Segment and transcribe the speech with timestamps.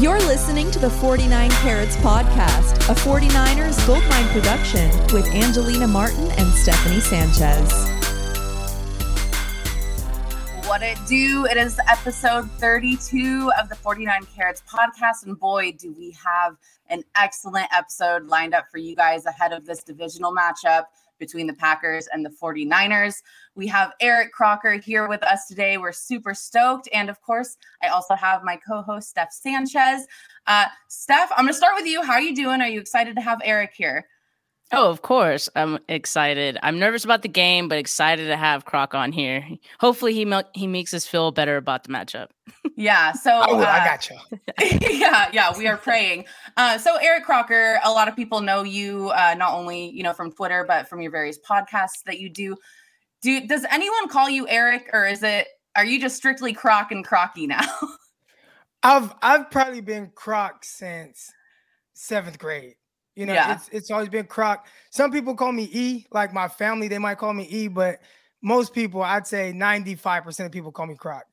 [0.00, 6.50] You're listening to the 49 Carats Podcast, a 49ers Goldmine production with Angelina Martin and
[6.54, 7.70] Stephanie Sanchez.
[10.66, 11.44] What it do?
[11.44, 15.26] It is episode 32 of the 49 Carats Podcast.
[15.26, 16.56] And boy, do we have
[16.86, 20.84] an excellent episode lined up for you guys ahead of this divisional matchup
[21.18, 23.22] between the Packers and the 49ers.
[23.54, 25.76] We have Eric Crocker here with us today.
[25.76, 26.88] We're super stoked.
[26.92, 30.06] And of course, I also have my co-host Steph Sanchez.
[30.46, 32.02] Uh, Steph, I'm going to start with you.
[32.02, 32.60] How are you doing?
[32.60, 34.06] Are you excited to have Eric here?
[34.72, 35.48] Oh, of course.
[35.56, 36.56] I'm excited.
[36.62, 39.44] I'm nervous about the game, but excited to have Croc on here.
[39.80, 42.28] Hopefully, he he makes us feel better about the matchup.
[42.76, 43.12] Yeah.
[43.12, 44.16] So oh, uh, I got you.
[44.98, 45.56] yeah, yeah.
[45.56, 46.24] We are praying.
[46.56, 50.14] Uh, so Eric Crocker, a lot of people know you uh, not only you know
[50.14, 52.56] from Twitter, but from your various podcasts that you do.
[53.22, 57.04] Do does anyone call you Eric, or is it are you just strictly Croc and
[57.04, 57.64] Crocky now?
[58.82, 61.32] I've I've probably been Croc since
[61.92, 62.74] seventh grade.
[63.14, 63.54] You know, yeah.
[63.54, 64.66] it's it's always been Croc.
[64.90, 67.98] Some people call me E, like my family, they might call me E, but
[68.42, 71.24] most people, I'd say 95% of people call me Croc.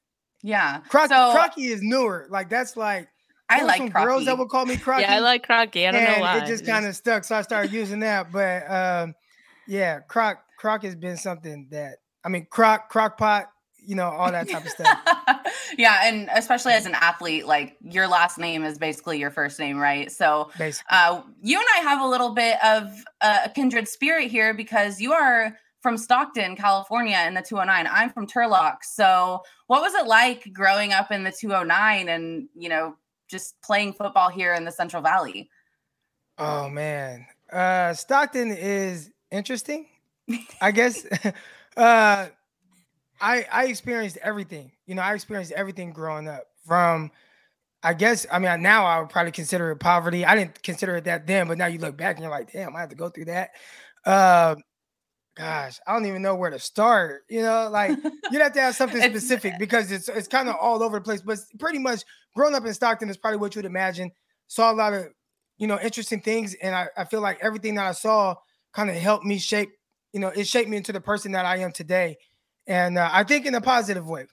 [0.44, 0.80] Yeah.
[0.90, 2.28] Croc so, Crocky is newer.
[2.30, 3.08] Like that's like
[3.50, 4.06] I like some Crocky.
[4.06, 5.02] girls that would call me Crocky.
[5.04, 5.88] yeah, I like Crocky.
[5.88, 6.40] I don't know why.
[6.40, 7.24] It just kind of stuck.
[7.24, 8.32] So I started using that.
[8.32, 9.16] But um,
[9.68, 14.32] yeah, Croc Croc has been something that I mean, Croc, Crock Pot, you know, all
[14.32, 15.00] that type of stuff.
[15.78, 19.78] yeah, and especially as an athlete, like your last name is basically your first name,
[19.78, 20.12] right?
[20.12, 20.52] So,
[20.90, 22.92] uh, you and I have a little bit of
[23.22, 27.88] a kindred spirit here because you are from Stockton, California, in the 209.
[27.90, 28.78] I'm from Turlock.
[28.82, 32.98] So, what was it like growing up in the 209 and you know
[33.30, 35.50] just playing football here in the Central Valley?
[36.38, 39.88] Oh man, uh, Stockton is interesting.
[40.62, 41.06] I guess.
[41.78, 42.28] uh,
[43.20, 44.72] I I experienced everything.
[44.86, 46.44] You know, I experienced everything growing up.
[46.66, 47.12] From
[47.84, 50.26] I guess I mean now I would probably consider it poverty.
[50.26, 52.76] I didn't consider it that then, but now you look back and you're like, damn,
[52.76, 53.52] I had to go through that.
[54.06, 54.56] Uh,
[55.36, 57.24] gosh, I don't even know where to start.
[57.30, 57.92] You know, like
[58.32, 61.22] you'd have to have something specific because it's it's kind of all over the place.
[61.22, 62.04] But pretty much
[62.36, 64.12] growing up in Stockton is probably what you'd imagine.
[64.48, 65.08] Saw a lot of
[65.58, 68.36] you know interesting things, and I, I feel like everything that I saw
[68.74, 69.70] kind of helped me shape.
[70.14, 72.18] You know, it shaped me into the person that I am today
[72.68, 74.28] and uh, I think in a positive way.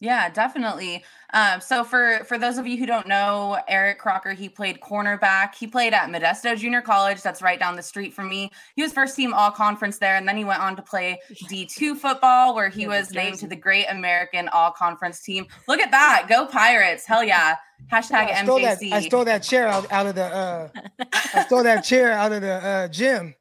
[0.00, 1.02] Yeah, definitely.
[1.32, 5.54] Um, so for for those of you who don't know, Eric Crocker, he played cornerback.
[5.54, 7.22] He played at Modesto Junior College.
[7.22, 8.50] That's right down the street from me.
[8.76, 11.96] He was first team all conference there, and then he went on to play D2
[11.96, 15.46] football, where he was named to the Great American All Conference team.
[15.68, 16.26] Look at that.
[16.28, 17.06] Go Pirates.
[17.06, 17.56] Hell yeah.
[17.90, 18.90] Hashtag I MJC.
[18.90, 20.68] That, I stole that chair out, out of the uh
[21.34, 23.34] I stole that chair out of the uh gym.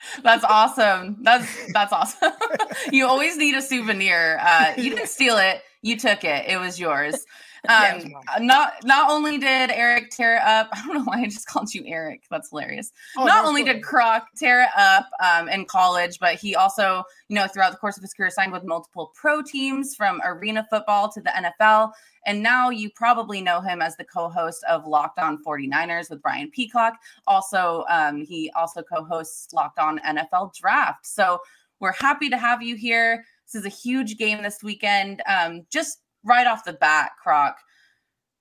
[0.22, 1.18] That's awesome.
[1.22, 2.32] That's that's awesome.
[2.92, 4.38] you always need a souvenir.
[4.40, 5.62] Uh, you didn't steal it.
[5.82, 6.46] You took it.
[6.48, 7.24] It was yours.
[7.68, 11.72] Um, not not only did Eric tear up, I don't know why I just called
[11.74, 12.24] you Eric.
[12.30, 12.92] That's hilarious.
[13.16, 13.74] Oh, not only cool.
[13.74, 17.78] did Croc tear it up um, in college, but he also, you know, throughout the
[17.78, 21.92] course of his career, signed with multiple pro teams from arena football to the NFL.
[22.26, 26.50] And now you probably know him as the co-host of Locked On 49ers with Brian
[26.50, 26.94] Peacock.
[27.26, 31.06] Also, um, he also co-hosts Locked On NFL Draft.
[31.06, 31.38] So
[31.80, 33.24] we're happy to have you here.
[33.46, 35.22] This is a huge game this weekend.
[35.26, 37.56] Um, just right off the bat, Croc,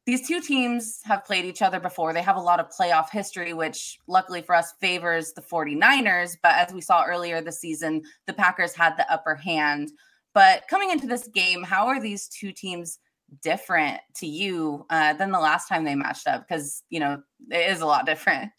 [0.07, 2.13] these two teams have played each other before.
[2.13, 6.37] They have a lot of playoff history, which luckily for us favors the 49ers.
[6.41, 9.91] But as we saw earlier this season, the Packers had the upper hand.
[10.33, 12.99] But coming into this game, how are these two teams
[13.43, 16.47] different to you uh, than the last time they matched up?
[16.47, 17.21] Because, you know,
[17.51, 18.51] it is a lot different.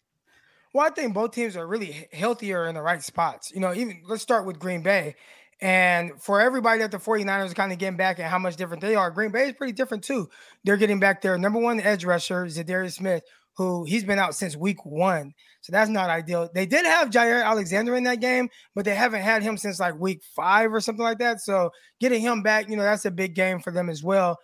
[0.73, 3.51] Well, I think both teams are really healthier in the right spots.
[3.51, 5.15] You know, even let's start with Green Bay.
[5.61, 8.95] And for everybody that the 49ers kind of getting back and how much different they
[8.95, 10.29] are, Green Bay is pretty different too.
[10.63, 13.23] They're getting back their number one edge rusher, Za'Darius Smith,
[13.57, 15.33] who he's been out since week one.
[15.61, 16.49] So that's not ideal.
[16.53, 19.99] They did have Jaire Alexander in that game, but they haven't had him since like
[19.99, 21.41] week five or something like that.
[21.41, 24.37] So getting him back, you know, that's a big game for them as well.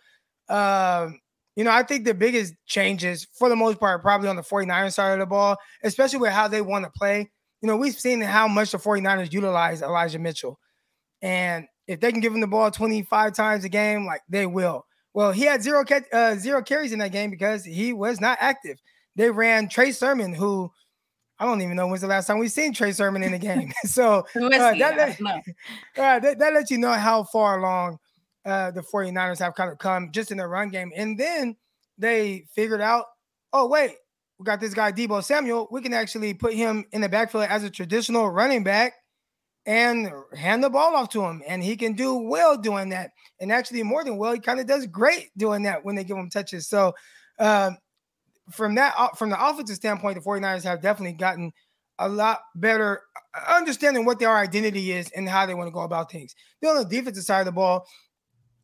[0.50, 1.22] Um,
[1.56, 4.94] you know, I think the biggest changes for the most part, probably on the 49ers
[4.94, 7.32] side of the ball, especially with how they want to play.
[7.62, 10.60] You know, we've seen how much the 49ers utilize Elijah Mitchell.
[11.25, 14.86] And if they can give him the ball 25 times a game, like they will.
[15.16, 15.83] Well, he had zero
[16.13, 18.77] uh, zero carries in that game because he was not active.
[19.16, 20.72] They ran Trey Sermon, who
[21.39, 23.72] I don't even know when's the last time we've seen Trey Sermon in a game.
[23.86, 25.19] so uh, that, let,
[25.98, 27.98] uh, that, that lets you know how far along
[28.45, 30.92] uh, the 49ers have kind of come just in the run game.
[30.95, 31.56] And then
[31.98, 33.06] they figured out,
[33.51, 33.95] oh, wait,
[34.38, 35.68] we got this guy, Deebo Samuel.
[35.72, 38.94] We can actually put him in the backfield as a traditional running back
[39.66, 41.42] and hand the ball off to him.
[41.48, 43.12] And he can do well doing that.
[43.40, 46.18] And actually, more than well, he kind of does great doing that when they give
[46.18, 46.68] him touches.
[46.68, 46.94] So,
[47.40, 47.78] um,
[48.52, 51.52] from that uh, from the offensive standpoint, the 49ers have definitely gotten
[51.98, 53.02] a lot better
[53.34, 56.36] uh, understanding what their identity is and how they want to go about things.
[56.62, 57.88] Then on the defensive side of the ball,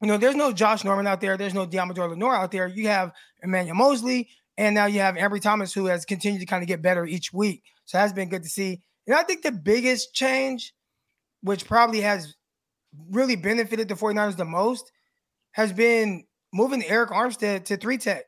[0.02, 1.38] you know, there's no Josh Norman out there.
[1.38, 2.68] There's no Deommodore Lenoir out there.
[2.68, 3.12] You have
[3.44, 6.82] Emmanuel Moseley, and now you have Ambry Thomas, who has continued to kind of get
[6.82, 7.64] better each week.
[7.86, 8.82] So that's been good to see.
[9.06, 10.74] And I think the biggest change,
[11.42, 12.36] which probably has
[13.10, 14.92] really benefited the 49ers the most,
[15.52, 18.24] has been moving Arik Armstead to three tech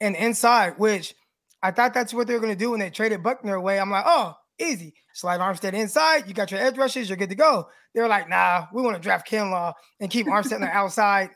[0.00, 1.14] and inside, which
[1.62, 3.78] I thought that's what they were going to do when they traded Buckner away.
[3.78, 4.94] I'm like, oh, easy.
[5.14, 6.28] Slide Armstead inside.
[6.28, 7.08] You got your edge rushes.
[7.08, 7.68] You're good to go.
[7.94, 11.30] They were like, nah, we want to draft Kinlaw and keep Armstead on the outside.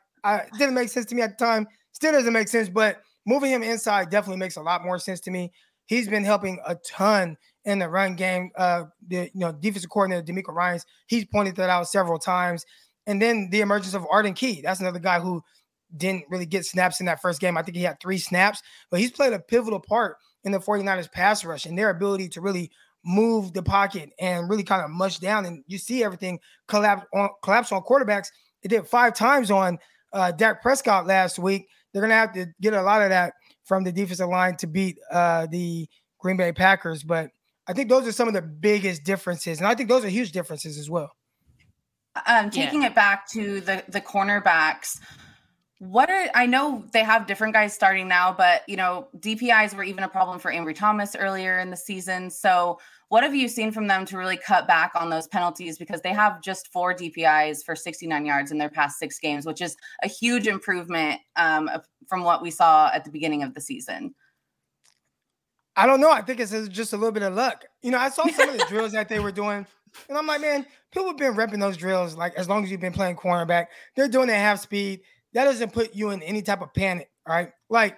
[0.58, 1.66] Didn't make sense to me at the time.
[1.92, 5.30] Still doesn't make sense, but moving him inside definitely makes a lot more sense to
[5.30, 5.52] me.
[5.86, 7.36] He's been helping a ton
[7.68, 8.50] in the run game.
[8.56, 12.64] Uh, the you know defensive coordinator DeMeco Ryans, he's pointed that out several times.
[13.06, 14.62] And then the emergence of Arden Key.
[14.62, 15.42] That's another guy who
[15.96, 17.56] didn't really get snaps in that first game.
[17.56, 21.10] I think he had three snaps, but he's played a pivotal part in the 49ers
[21.12, 22.70] pass rush and their ability to really
[23.04, 25.44] move the pocket and really kind of mush down.
[25.44, 26.38] And you see everything
[26.68, 28.28] collapse on collapse on quarterbacks.
[28.62, 29.78] It did five times on
[30.14, 31.68] uh, Dak Prescott last week.
[31.92, 33.34] They're gonna have to get a lot of that
[33.64, 35.86] from the defensive line to beat uh, the
[36.18, 37.02] Green Bay Packers.
[37.02, 37.30] But
[37.68, 40.32] I think those are some of the biggest differences, and I think those are huge
[40.32, 41.10] differences as well.
[42.26, 42.88] Um, taking yeah.
[42.88, 44.98] it back to the the cornerbacks,
[45.78, 49.84] what are I know they have different guys starting now, but you know DPIs were
[49.84, 52.30] even a problem for Ambry Thomas earlier in the season.
[52.30, 55.78] So what have you seen from them to really cut back on those penalties?
[55.78, 59.62] Because they have just four DPIs for 69 yards in their past six games, which
[59.62, 61.70] is a huge improvement um,
[62.06, 64.14] from what we saw at the beginning of the season.
[65.78, 66.10] I don't know.
[66.10, 67.64] I think it's just a little bit of luck.
[67.82, 69.64] You know, I saw some of the drills that they were doing,
[70.08, 72.80] and I'm like, man, people have been repping those drills like as long as you've
[72.80, 73.66] been playing cornerback.
[73.94, 75.02] They're doing it at half speed.
[75.34, 77.52] That doesn't put you in any type of panic, right?
[77.70, 77.96] Like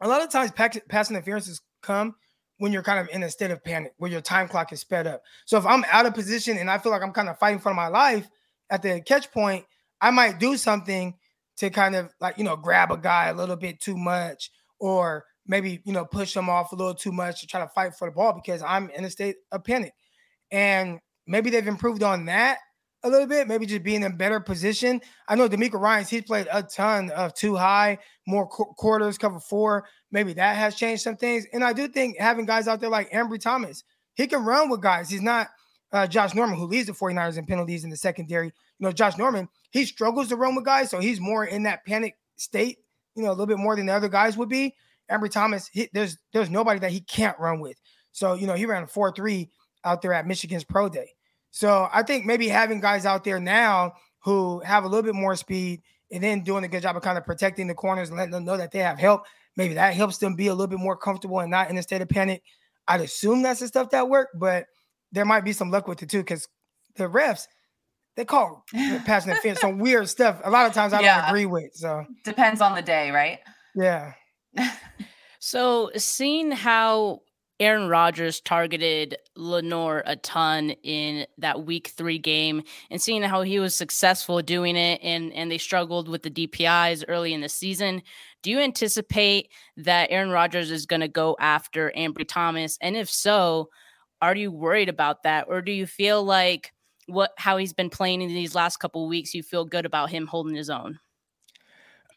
[0.00, 2.14] a lot of times, pass interferences come
[2.58, 5.08] when you're kind of in a state of panic, where your time clock is sped
[5.08, 5.24] up.
[5.44, 7.74] So if I'm out of position and I feel like I'm kind of fighting for
[7.74, 8.28] my life
[8.70, 9.64] at the catch point,
[10.00, 11.14] I might do something
[11.56, 15.24] to kind of like you know grab a guy a little bit too much or
[15.46, 18.08] maybe you know push them off a little too much to try to fight for
[18.08, 19.94] the ball because I'm in a state of panic.
[20.50, 22.58] And maybe they've improved on that
[23.04, 25.00] a little bit, maybe just being in better position.
[25.26, 29.40] I know DeMeco Ryans, he's played a ton of two high, more qu- quarters, cover
[29.40, 29.86] four.
[30.12, 31.46] Maybe that has changed some things.
[31.52, 33.82] And I do think having guys out there like Ambry Thomas,
[34.14, 35.08] he can run with guys.
[35.10, 35.48] He's not
[35.92, 38.46] uh, Josh Norman, who leads the 49ers in penalties in the secondary.
[38.46, 41.84] You know, Josh Norman, he struggles to run with guys, so he's more in that
[41.84, 42.78] panic state,
[43.14, 44.74] you know, a little bit more than the other guys would be.
[45.10, 47.76] Ambry Thomas, he, there's there's nobody that he can't run with.
[48.12, 49.48] So, you know, he ran a 4-3
[49.84, 51.10] out there at Michigan's Pro Day.
[51.50, 55.34] So I think maybe having guys out there now who have a little bit more
[55.36, 58.32] speed and then doing a good job of kind of protecting the corners and letting
[58.32, 59.22] them know that they have help,
[59.56, 62.02] maybe that helps them be a little bit more comfortable and not in a state
[62.02, 62.42] of panic.
[62.86, 64.66] I'd assume that's the stuff that worked, but
[65.10, 66.48] there might be some luck with it too, because
[66.96, 67.46] the refs
[68.16, 68.64] they call
[69.04, 70.40] passing interference some weird stuff.
[70.44, 71.22] A lot of times I yeah.
[71.22, 71.74] don't agree with.
[71.74, 73.38] So depends on the day, right?
[73.74, 74.12] Yeah.
[75.44, 77.20] so seeing how
[77.58, 82.62] Aaron Rodgers targeted Lenoir a ton in that week three game
[82.92, 87.02] and seeing how he was successful doing it and, and they struggled with the DPIs
[87.08, 88.02] early in the season.
[88.44, 92.78] Do you anticipate that Aaron Rodgers is going to go after Ambry Thomas?
[92.80, 93.68] And if so,
[94.20, 95.46] are you worried about that?
[95.48, 96.72] Or do you feel like
[97.06, 100.28] what how he's been playing in these last couple weeks, you feel good about him
[100.28, 101.00] holding his own?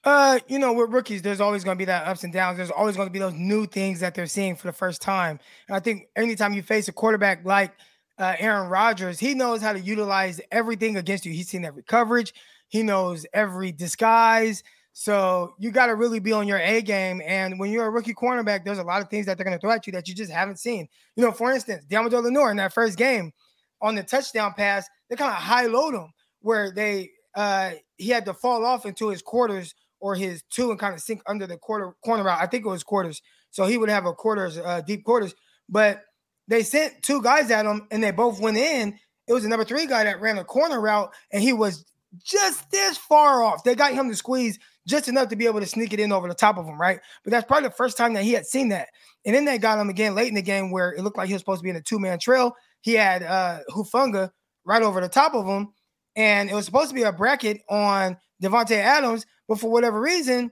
[0.05, 2.57] Uh, you know, with rookies, there's always going to be that ups and downs.
[2.57, 5.39] There's always going to be those new things that they're seeing for the first time.
[5.67, 7.73] And I think anytime you face a quarterback like
[8.19, 11.33] uh, Aaron Rodgers, he knows how to utilize everything against you.
[11.33, 12.33] He's seen every coverage,
[12.67, 14.63] he knows every disguise.
[14.93, 17.21] So you got to really be on your A game.
[17.25, 19.59] And when you're a rookie cornerback, there's a lot of things that they're going to
[19.59, 20.87] throw at you that you just haven't seen.
[21.15, 23.33] You know, for instance, Deommodore Lenoir in that first game
[23.81, 28.23] on the touchdown pass, they kind of high load him where they uh he had
[28.25, 31.57] to fall off into his quarters or his two and kind of sink under the
[31.57, 32.41] quarter corner out.
[32.41, 33.21] I think it was quarters.
[33.51, 35.33] So he would have a quarters, uh, deep quarters.
[35.69, 36.03] But
[36.47, 38.97] they sent two guys at him and they both went in.
[39.27, 41.85] It was a number three guy that ran a corner route and he was
[42.23, 43.63] just this far off.
[43.63, 46.27] They got him to squeeze just enough to be able to sneak it in over
[46.27, 46.99] the top of him, right?
[47.23, 48.89] But that's probably the first time that he had seen that.
[49.25, 51.33] And then they got him again late in the game where it looked like he
[51.33, 52.55] was supposed to be in a two man trail.
[52.81, 54.29] He had uh Hufanga
[54.65, 55.69] right over the top of him.
[56.15, 60.51] And it was supposed to be a bracket on Davante Adams, but for whatever reason,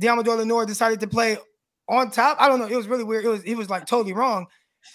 [0.00, 1.36] Deommodore Lenoir decided to play
[1.88, 2.36] on top.
[2.40, 2.66] I don't know.
[2.66, 3.24] It was really weird.
[3.24, 4.46] It was he was like totally wrong.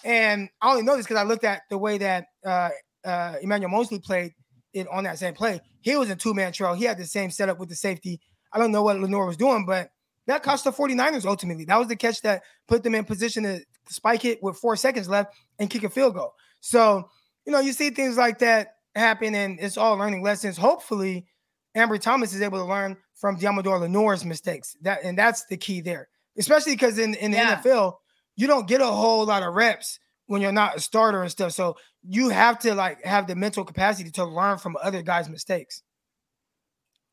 [0.04, 2.70] And I only know this because I looked at the way that uh,
[3.06, 4.34] uh, Emmanuel Moseley played
[4.74, 5.62] it on that same play.
[5.82, 6.74] He was a two man trail.
[6.74, 8.20] He had the same setup with the safety.
[8.52, 9.90] I don't know what Lenoir was doing, but
[10.28, 11.66] That cost the 49ers ultimately.
[11.66, 15.08] That was the catch that put them in position to spike it with four seconds
[15.08, 16.34] left and kick a field goal.
[16.62, 17.10] So,
[17.46, 20.58] you know, you see things like that happen, and it's all learning lessons.
[20.58, 21.28] Hopefully,
[21.76, 24.76] Ambry Thomas is able to learn from Deommodore Lenoir's mistakes.
[24.82, 27.62] That and that's the key there, especially because in, in the yeah.
[27.62, 27.96] NFL,
[28.36, 31.52] you don't get a whole lot of reps when you're not a starter and stuff.
[31.52, 31.78] So
[32.08, 35.84] you have to like have the mental capacity to learn from other guys' mistakes.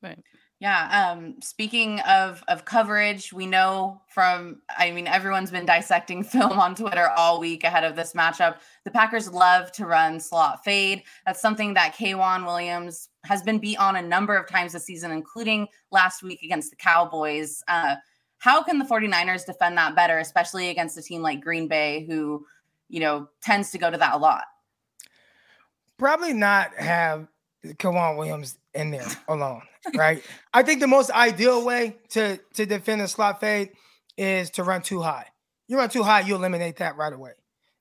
[0.03, 0.19] Right.
[0.63, 1.11] Yeah.
[1.11, 6.77] Um, speaking of of coverage, we know from I mean everyone's been dissecting film on
[6.77, 8.59] Twitter all week ahead of this matchup.
[8.85, 11.03] The Packers love to run slot fade.
[11.27, 15.11] That's something that K'Waun Williams has been beat on a number of times this season,
[15.11, 17.63] including last week against the Cowboys.
[17.69, 17.97] Uh,
[18.39, 22.45] how can the 49ers defend that better, especially against a team like Green Bay, who,
[22.89, 24.45] you know, tends to go to that a lot?
[25.99, 27.29] Probably not have
[27.65, 29.63] K'Waun Williams in there alone,
[29.95, 30.23] right?
[30.53, 33.71] I think the most ideal way to to defend a slot fade
[34.17, 35.27] is to run two high.
[35.69, 37.33] You run two high, you eliminate that right away.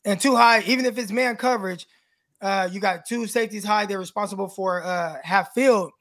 [0.06, 1.88] And two high, even if it's man coverage,
[2.42, 5.92] uh, you got two safeties high, they're responsible for uh, half field,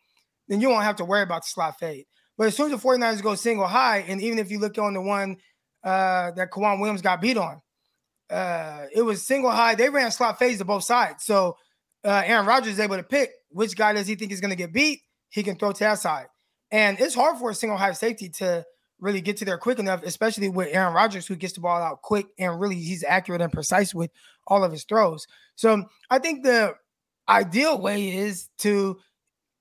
[0.48, 2.06] then you won't have to worry about the slot fade.
[2.36, 4.94] But as soon as the 49ers go single high, and even if you look on
[4.94, 5.36] the one
[5.84, 7.60] uh, that K'Waun Williams got beat on,
[8.30, 9.74] uh, it was single high.
[9.74, 11.24] They ran slot fades to both sides.
[11.24, 11.56] So
[12.04, 14.56] uh, Aaron Rodgers is able to pick which guy does he think is going to
[14.56, 15.00] get beat.
[15.28, 16.26] He can throw to that side.
[16.70, 18.64] And it's hard for a single high safety to
[19.00, 22.02] really get to there quick enough, especially with Aaron Rodgers, who gets the ball out
[22.02, 24.10] quick and really he's accurate and precise with
[24.46, 25.26] all of his throws.
[25.56, 26.74] So I think the
[27.28, 28.98] ideal way is to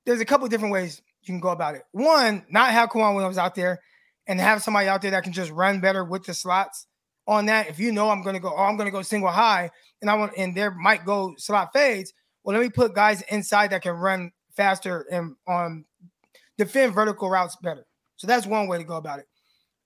[0.06, 1.84] there's a couple different ways you can go about it.
[1.92, 3.80] One, not have K'Waun Williams out there
[4.28, 6.88] and have somebody out there that can just run better with the slots
[7.28, 7.70] on that.
[7.70, 9.70] If you know I'm gonna go, oh, I'm gonna go single high,
[10.02, 12.14] and I want and there might go slot fades.
[12.44, 15.86] Well, let me put guys inside that can run faster and on um
[16.58, 17.86] defend vertical routes better.
[18.20, 19.28] So that's one way to go about it.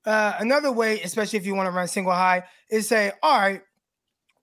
[0.05, 3.61] Uh, another way, especially if you want to run single high, is say, all right,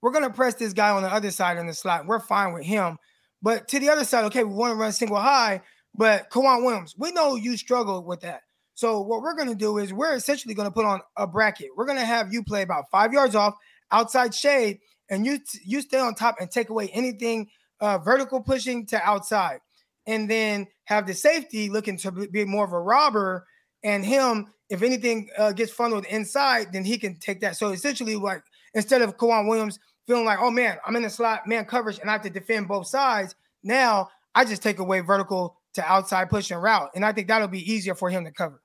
[0.01, 2.07] we're gonna press this guy on the other side in the slot.
[2.07, 2.97] We're fine with him.
[3.41, 5.61] But to the other side, okay, we want to run single high,
[5.93, 8.41] but K'Waun Williams, we know you struggle with that.
[8.75, 11.69] So what we're gonna do is we're essentially gonna put on a bracket.
[11.75, 13.55] We're gonna have you play about five yards off
[13.91, 14.79] outside shade,
[15.09, 17.49] and you you stay on top and take away anything
[17.81, 19.59] uh, vertical pushing to outside,
[20.07, 23.45] and then have the safety looking to be more of a robber,
[23.83, 27.57] and him if anything uh, gets funneled inside, then he can take that.
[27.57, 28.41] So essentially, like
[28.73, 32.09] instead of K'Waun Williams feeling like, oh man, I'm in the slot man coverage and
[32.09, 33.35] I have to defend both sides.
[33.63, 36.89] Now I just take away vertical to outside push and route.
[36.95, 38.60] And I think that'll be easier for him to cover.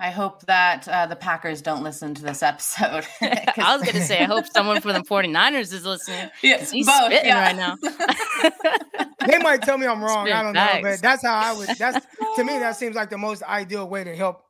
[0.00, 3.06] I hope that uh, the Packers don't listen to this episode.
[3.20, 6.30] I was going to say, I hope someone from the 49ers is listening.
[6.42, 7.42] Yeah, he's both, spitting yeah.
[7.42, 7.76] right now.
[9.26, 10.24] they might tell me I'm wrong.
[10.24, 11.68] Spit I don't know, but that's how I would.
[11.76, 14.42] That's to me, that seems like the most ideal way to help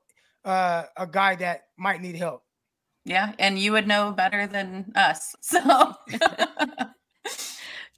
[0.44, 2.44] uh, a guy that might need help.
[3.04, 5.34] Yeah, and you would know better than us.
[5.40, 5.94] So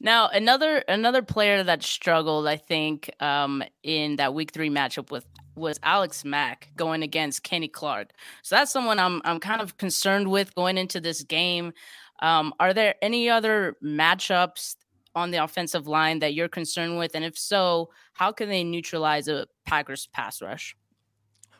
[0.02, 5.24] Now, another another player that struggled, I think, um, in that week three matchup with
[5.54, 8.10] was Alex Mack going against Kenny Clark.
[8.42, 11.72] So that's someone I'm I'm kind of concerned with going into this game.
[12.20, 14.76] Um, are there any other matchups
[15.14, 17.14] on the offensive line that you're concerned with?
[17.14, 20.76] And if so, how can they neutralize a Packers pass rush?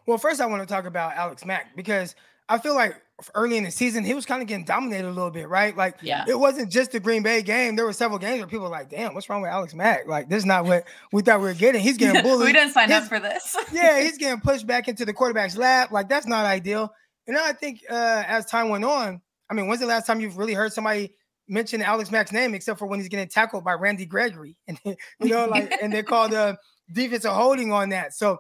[0.07, 2.15] Well, first I want to talk about Alex Mack because
[2.49, 3.01] I feel like
[3.35, 5.77] early in the season, he was kind of getting dominated a little bit, right?
[5.77, 7.77] Like, yeah, it wasn't just the Green Bay game.
[7.77, 10.07] There were several games where people were like, "Damn, what's wrong with Alex Mack?
[10.07, 11.81] Like, this is not what we thought we were getting.
[11.81, 12.47] He's getting bullied.
[12.47, 13.57] we didn't sign he's, up for this.
[13.73, 15.91] yeah, he's getting pushed back into the quarterback's lap.
[15.93, 16.93] Like, that's not ideal.
[17.27, 20.39] And I think uh, as time went on, I mean, when's the last time you've
[20.39, 21.15] really heard somebody
[21.49, 24.97] mention Alex Mack's name except for when he's getting tackled by Randy Gregory, and you
[25.21, 26.57] know, like, and they call the
[26.93, 28.15] defensive holding on that.
[28.15, 28.39] So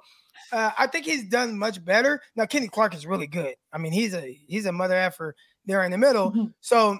[0.52, 2.20] uh, I think he's done much better.
[2.36, 3.54] Now Kenny Clark is really good.
[3.72, 5.34] I mean, he's a he's a mother effer
[5.66, 6.30] there in the middle.
[6.30, 6.44] Mm-hmm.
[6.60, 6.98] So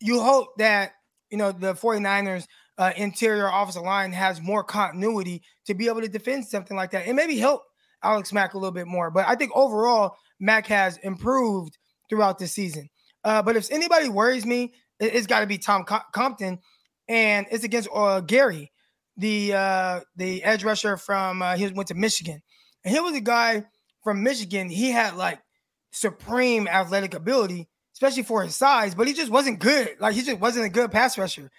[0.00, 0.92] you hope that
[1.30, 2.46] you know the 49ers
[2.78, 7.06] uh, interior offensive line has more continuity to be able to defend something like that
[7.06, 7.62] and maybe help
[8.02, 9.10] Alex Mack a little bit more.
[9.10, 11.76] But I think overall, Mack has improved
[12.08, 12.88] throughout the season.
[13.24, 16.58] Uh, but if anybody worries me, it, has got to be Tom Compton,
[17.08, 18.72] and it's against uh, Gary,
[19.16, 22.40] the uh, the edge rusher from uh, he went to Michigan.
[22.84, 23.64] And he was a guy
[24.04, 24.68] from Michigan.
[24.68, 25.40] He had like
[25.90, 29.96] supreme athletic ability, especially for his size, but he just wasn't good.
[30.00, 31.50] Like he just wasn't a good pass rusher.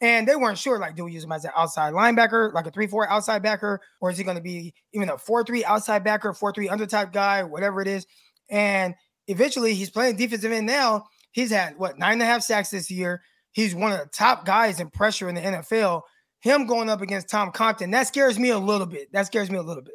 [0.00, 2.70] And they weren't sure, like, do we use him as an outside linebacker, like a
[2.70, 6.70] 3-4 outside backer, or is he going to be even a 4-3 outside backer, 4-3
[6.70, 8.06] under type guy, whatever it is.
[8.50, 8.94] And
[9.28, 11.06] eventually he's playing defensive end now.
[11.32, 13.22] He's had what nine and a half sacks this year.
[13.52, 16.02] He's one of the top guys in pressure in the NFL.
[16.40, 19.10] Him going up against Tom Compton, that scares me a little bit.
[19.12, 19.94] That scares me a little bit.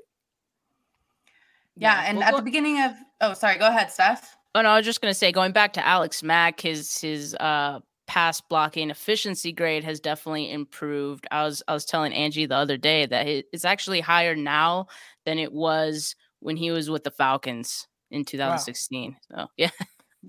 [1.80, 4.36] Yeah, and we'll at go- the beginning of oh, sorry, go ahead, Steph.
[4.56, 7.80] Oh no, I was just gonna say, going back to Alex Mack, his his uh
[8.08, 11.28] pass blocking efficiency grade has definitely improved.
[11.32, 14.88] I was I was telling Angie the other day that it's actually higher now
[15.26, 19.16] than it was when he was with the Falcons in 2016.
[19.30, 19.38] Wow.
[19.38, 19.70] So yeah.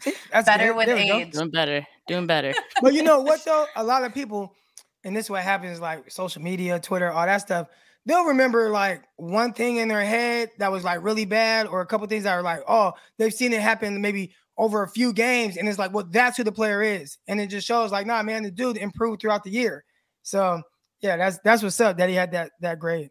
[0.33, 1.33] That's better with age.
[1.33, 1.87] Doing better.
[2.07, 2.55] Doing better.
[2.83, 3.67] but you know what though?
[3.77, 4.55] A lot of people,
[5.03, 7.69] and this is what happens like social media, Twitter, all that stuff.
[8.07, 11.87] They'll remember like one thing in their head that was like really bad, or a
[11.87, 15.57] couple things that are like, oh, they've seen it happen maybe over a few games,
[15.57, 18.23] and it's like, well, that's who the player is, and it just shows like, nah,
[18.23, 19.85] man, the dude improved throughout the year.
[20.23, 20.63] So
[21.01, 23.11] yeah, that's that's what's up that he had that that grade.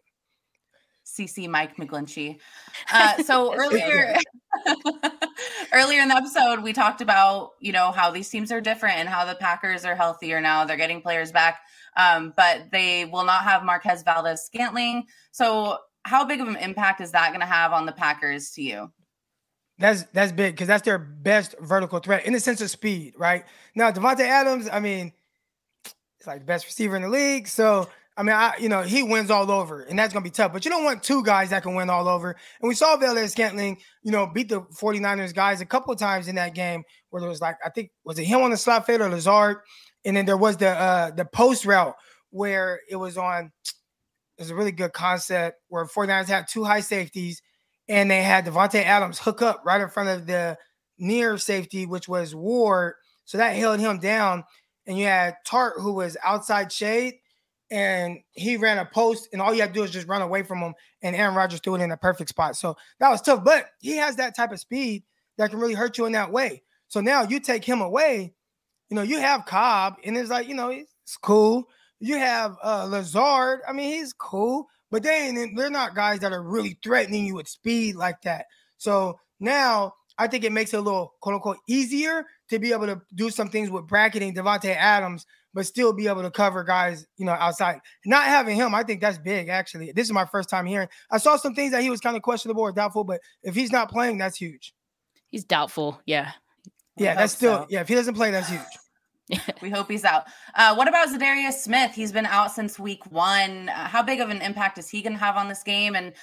[1.05, 2.37] CC Mike McGlinchey.
[2.91, 4.15] Uh, so earlier,
[5.73, 9.09] earlier in the episode, we talked about you know how these teams are different and
[9.09, 10.65] how the Packers are healthier now.
[10.65, 11.59] They're getting players back,
[11.99, 15.05] um, but they will not have Marquez Valdes-Scantling.
[15.31, 18.61] So, how big of an impact is that going to have on the Packers to
[18.61, 18.91] you?
[19.77, 23.45] That's that's big because that's their best vertical threat in the sense of speed, right?
[23.75, 25.13] Now Davante Adams, I mean,
[25.85, 27.47] it's like the best receiver in the league.
[27.47, 27.87] So
[28.17, 30.51] I mean, I you know he wins all over, and that's gonna be tough.
[30.51, 32.35] But you don't want two guys that can win all over.
[32.61, 36.35] And we saw Valdes-Scantling, you know, beat the 49ers guys a couple of times in
[36.35, 38.99] that game where there was like I think was it him on the slot fade
[38.99, 39.59] or Lazard,
[40.05, 41.95] and then there was the uh the post route
[42.31, 43.51] where it was on.
[44.37, 47.41] It was a really good concept where 49ers had two high safeties
[47.89, 50.57] and they had Davante Adams hook up right in front of the
[50.99, 52.93] near safety, which was Ward.
[53.25, 54.43] So that held him down.
[54.85, 57.15] And you had Tartt, who was outside shade,
[57.71, 60.43] and he ran a post, and all you have to do is just run away
[60.43, 60.73] from him.
[61.01, 62.55] And Aaron Rodgers threw it in a perfect spot.
[62.55, 63.43] So that was tough.
[63.43, 65.03] But he has that type of speed
[65.37, 66.63] that can really hurt you in that way.
[66.87, 68.33] So now you take him away,
[68.89, 71.65] you know, you have Cobb, and it's like, you know, it's cool.
[71.99, 73.61] You have uh Lazard.
[73.67, 74.67] I mean, he's cool.
[74.91, 78.45] But they they're not guys that are really threatening you with speed like that.
[78.77, 82.87] So now I think it makes it a little quote unquote easier to be able
[82.87, 87.05] to do some things with bracketing Davante Adams, but still be able to cover guys,
[87.17, 87.79] you know, outside.
[88.05, 89.49] Not having him, I think that's big.
[89.49, 90.89] Actually, this is my first time hearing.
[91.11, 93.71] I saw some things that he was kind of questionable or doubtful, but if he's
[93.71, 94.73] not playing, that's huge.
[95.29, 96.01] He's doubtful.
[96.05, 96.31] Yeah.
[96.99, 97.67] Yeah, that's still so.
[97.69, 97.81] yeah.
[97.81, 99.41] If he doesn't play, that's huge.
[99.61, 100.25] we hope he's out.
[100.55, 101.93] Uh, what about Za'Darius Smith?
[101.93, 103.69] He's been out since week one.
[103.69, 105.95] Uh, how big of an impact is he going to have on this game?
[105.95, 106.13] And,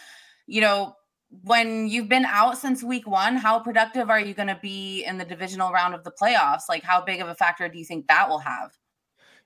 [0.46, 0.94] you know,
[1.42, 5.18] when you've been out since week one, how productive are you going to be in
[5.18, 6.62] the divisional round of the playoffs?
[6.68, 8.72] Like, how big of a factor do you think that will have?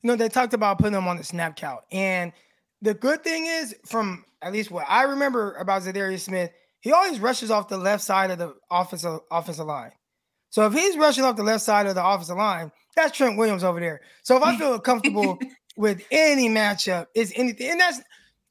[0.02, 1.80] You know, they talked about putting him on the snap count.
[1.92, 2.32] And
[2.82, 7.20] the good thing is, from at least what I remember about Za'Darius Smith, he always
[7.20, 9.92] rushes off the left side of the offensive offensive line.
[10.50, 13.64] So if he's rushing off the left side of the offensive line, that's Trent Williams
[13.64, 14.00] over there.
[14.22, 15.38] So if I feel comfortable
[15.76, 18.00] with any matchup, is anything, and that's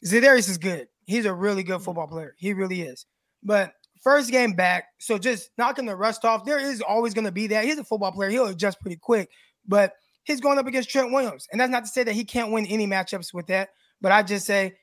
[0.05, 0.87] Za'Darius is good.
[1.05, 2.35] He's a really good football player.
[2.37, 3.05] He really is.
[3.43, 6.45] But first game back, so just knocking the rust off.
[6.45, 7.65] There is always going to be that.
[7.65, 8.29] He's a football player.
[8.29, 9.29] He'll adjust pretty quick.
[9.67, 12.51] But he's going up against Trent Williams, and that's not to say that he can't
[12.51, 13.69] win any matchups with that.
[14.01, 14.77] But I just say,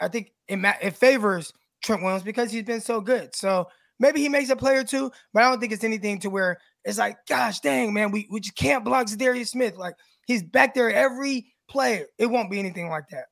[0.00, 3.34] I think it, it favors Trent Williams because he's been so good.
[3.34, 3.68] So
[4.02, 6.58] maybe he makes a play or two, but I don't think it's anything to where
[6.84, 9.76] it's like, gosh dang, man, we, we just can't block Darius Smith.
[9.76, 9.94] Like
[10.26, 12.04] he's back there every play.
[12.18, 13.26] It won't be anything like that.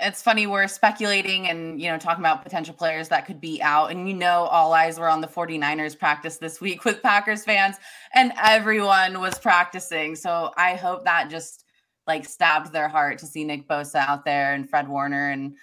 [0.00, 3.90] It's funny, we're speculating and you know, talking about potential players that could be out.
[3.90, 7.76] And you know, all eyes were on the 49ers practice this week with Packers fans,
[8.14, 10.14] and everyone was practicing.
[10.16, 11.64] So I hope that just
[12.06, 15.56] like stabbed their heart to see Nick Bosa out there and Fred Warner and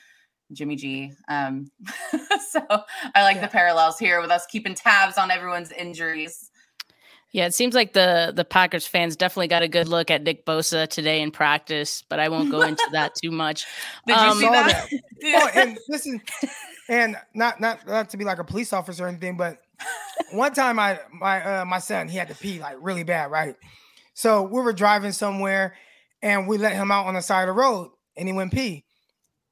[0.52, 1.12] Jimmy G.
[1.28, 1.72] Um,
[2.50, 2.62] so
[3.16, 3.42] I like yeah.
[3.42, 6.52] the parallels here with us keeping tabs on everyone's injuries.
[7.36, 10.46] Yeah, it seems like the the Packers fans definitely got a good look at Nick
[10.46, 13.66] Bosa today in practice, but I won't go into that too much.
[14.08, 14.90] Did um, you see that?
[15.22, 15.52] that.
[15.56, 16.22] oh, and listen,
[16.88, 19.58] and not not not to be like a police officer or anything, but
[20.32, 23.58] one time I my uh, my son he had to pee like really bad, right?
[24.14, 25.76] So we were driving somewhere,
[26.22, 28.85] and we let him out on the side of the road, and he went pee,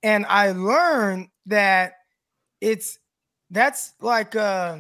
[0.04, 1.94] and I learned that
[2.62, 3.00] it's
[3.50, 4.80] that's like uh,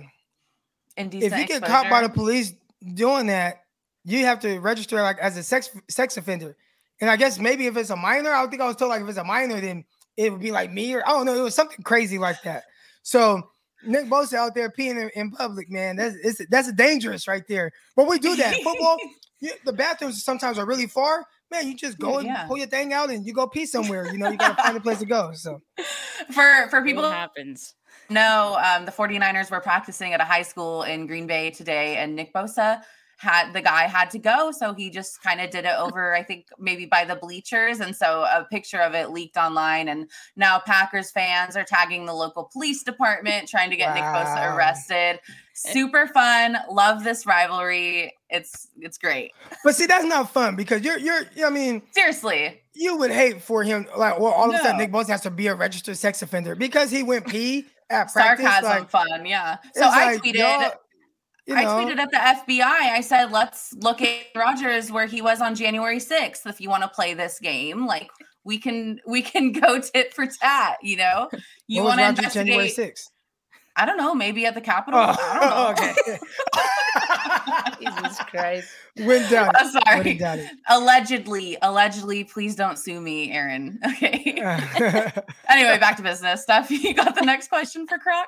[0.97, 1.65] if you get exposure.
[1.65, 2.53] caught by the police
[2.93, 3.63] doing that,
[4.03, 6.55] you have to register like as a sex sex offender.
[7.01, 9.01] And I guess maybe if it's a minor, I don't think I was told like
[9.01, 9.83] if it's a minor, then
[10.17, 11.35] it would be like me or I don't know.
[11.35, 12.63] It was something crazy like that.
[13.01, 13.49] So
[13.85, 17.71] Nick Bosa out there peeing in, in public, man, that's it's, that's dangerous right there.
[17.95, 18.55] But we do that.
[18.61, 18.97] Football,
[19.65, 21.25] the bathrooms sometimes are really far.
[21.53, 22.41] Man, you just go yeah.
[22.41, 24.11] and pull your thing out and you go pee somewhere.
[24.11, 25.33] You know, you gotta find a place to go.
[25.33, 25.61] So
[26.31, 27.75] for for people what happens.
[28.09, 32.15] No, um, the 49ers were practicing at a high school in Green Bay today, and
[32.15, 32.81] Nick Bosa
[33.17, 36.21] had the guy had to go so he just kind of did it over i
[36.21, 40.59] think maybe by the bleachers and so a picture of it leaked online and now
[40.59, 43.93] packers fans are tagging the local police department trying to get wow.
[43.93, 45.19] nick bosa arrested
[45.53, 49.31] super fun love this rivalry it's it's great
[49.63, 53.63] but see that's not fun because you're you're i mean seriously you would hate for
[53.63, 54.59] him like well all of no.
[54.59, 57.65] a sudden nick bosa has to be a registered sex offender because he went pee
[57.89, 60.73] at practice, sarcasm like, fun yeah so i like, tweeted
[61.45, 62.09] you know, I tweeted at
[62.45, 62.63] the FBI.
[62.63, 66.45] I said, let's look at Rodgers where he was on January 6th.
[66.45, 68.09] If you want to play this game, like
[68.45, 71.29] we can we can go tit for tat, you know?
[71.67, 73.09] You want to investigate January 6th?
[73.75, 74.99] I don't know, maybe at the Capitol.
[74.99, 75.89] Oh, I don't know.
[75.89, 76.19] Okay.
[78.03, 78.69] Jesus Christ.
[78.99, 79.51] Went down.
[79.55, 80.13] I'm sorry.
[80.13, 83.79] Down allegedly, allegedly, please don't sue me, Aaron.
[83.93, 84.33] Okay.
[85.49, 86.43] anyway, back to business.
[86.43, 88.27] Steph, you got the next question for Croc?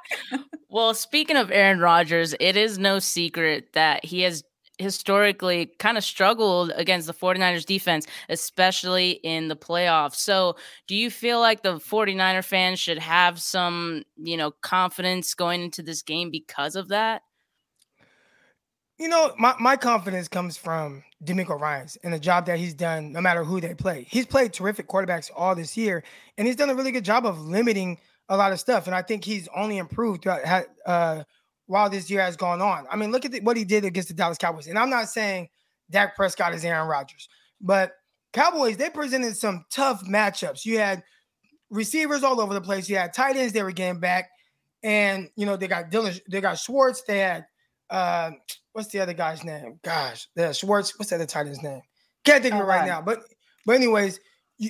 [0.70, 4.44] well, speaking of Aaron Rodgers, it is no secret that he has
[4.78, 10.16] historically kind of struggled against the 49ers defense, especially in the playoffs.
[10.16, 10.56] So,
[10.88, 15.82] do you feel like the 49er fans should have some, you know, confidence going into
[15.82, 17.22] this game because of that?
[18.98, 23.12] You know, my, my confidence comes from DeMeco Ryans and the job that he's done,
[23.12, 24.06] no matter who they play.
[24.10, 26.04] He's played terrific quarterbacks all this year,
[26.38, 28.88] and he's done a really good job of limiting a lot of stuff.
[28.88, 31.24] And I think he's only improved uh,
[31.68, 32.86] while this year has gone on.
[32.90, 34.68] I mean, look at the, what he did against the Dallas Cowboys.
[34.68, 35.50] And I'm not saying
[35.90, 37.28] Dak Prescott is Aaron Rodgers,
[37.60, 37.94] but
[38.34, 40.66] Cowboys, they presented some tough matchups.
[40.66, 41.04] You had
[41.70, 42.90] receivers all over the place.
[42.90, 44.30] You had tight ends they were getting back.
[44.84, 47.02] And, you know, they got Dylan, they got Schwartz.
[47.04, 47.46] They had,
[47.90, 48.32] uh,
[48.74, 49.80] what's the other guy's name?
[49.84, 51.82] Gosh, the Schwartz, what's the other tight end's name?
[52.24, 53.02] Can't think of it right now.
[53.02, 53.24] But,
[53.66, 54.20] but anyways,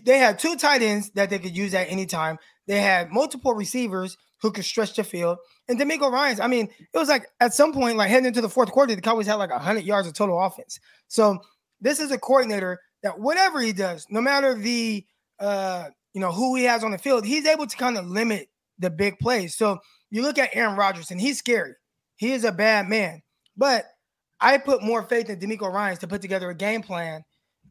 [0.04, 2.38] they had two tight ends that they could use at any time.
[2.68, 5.38] They had multiple receivers who could stretch the field.
[5.68, 8.50] And DeMeco Ryans, I mean, it was like at some point, like heading into the
[8.50, 10.80] fourth quarter, the Cowboys had like 100 yards of total offense.
[11.08, 11.40] So
[11.82, 15.06] this is a coordinator that whatever he does, no matter the,
[15.40, 18.50] uh, you know, who he has on the field, he's able to kind of limit
[18.80, 19.56] the big plays.
[19.56, 21.74] So you look at Aaron Rodgers, and he's scary.
[22.16, 23.22] He is a bad man.
[23.58, 23.86] But
[24.40, 27.24] I put more faith in DeMeco Ryans to put together a game plan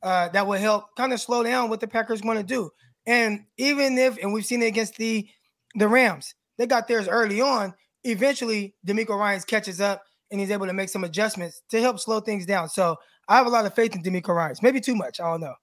[0.03, 2.71] uh, that will help kind of slow down what the Packers want to do.
[3.07, 5.29] And even if, and we've seen it against the
[5.75, 7.75] the Rams, they got theirs early on.
[8.05, 12.21] Eventually, DeMeco Ryans catches up and he's able to make some adjustments to help slow
[12.21, 12.69] things down.
[12.69, 12.97] So
[13.29, 14.63] I have a lot of faith in DeMeco Ryans.
[14.63, 15.21] Maybe too much.
[15.21, 15.55] I don't know.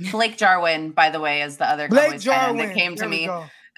[0.10, 3.28] Blake Jarwin, by the way, is the other Blake Jarwin that came to me.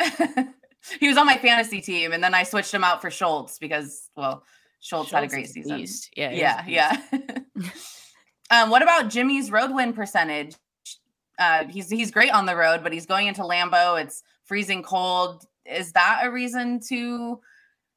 [1.01, 4.11] he was on my fantasy team, and then I switched him out for Schultz because,
[4.17, 4.43] well,
[4.81, 5.77] Schultz, Schultz had a great season.
[5.77, 6.11] Beast.
[6.17, 6.97] Yeah, yeah, yeah.
[8.51, 10.57] um, what about Jimmy's road win percentage?
[11.39, 14.01] Uh, he's he's great on the road, but he's going into Lambeau.
[14.01, 17.41] It's freezing cold is that a reason to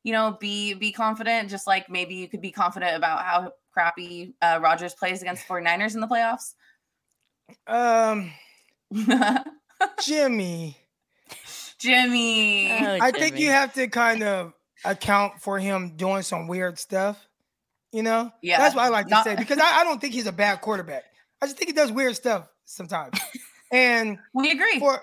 [0.03, 1.49] you know be be confident?
[1.49, 5.95] Just like maybe you could be confident about how crappy uh, Rodgers plays against 49ers
[5.95, 6.53] in the playoffs?
[7.67, 8.31] Um
[10.03, 10.77] Jimmy.
[11.79, 12.71] Jimmy.
[12.71, 14.53] Oh, I think you have to kind of
[14.85, 17.27] account for him doing some weird stuff
[17.91, 18.31] you know?
[18.41, 18.57] Yeah.
[18.57, 20.61] That's what I like to Not- say because I, I don't think he's a bad
[20.61, 21.03] quarterback.
[21.41, 23.19] I just think he does weird stuff sometimes.
[23.73, 24.79] And we agree.
[24.79, 24.99] for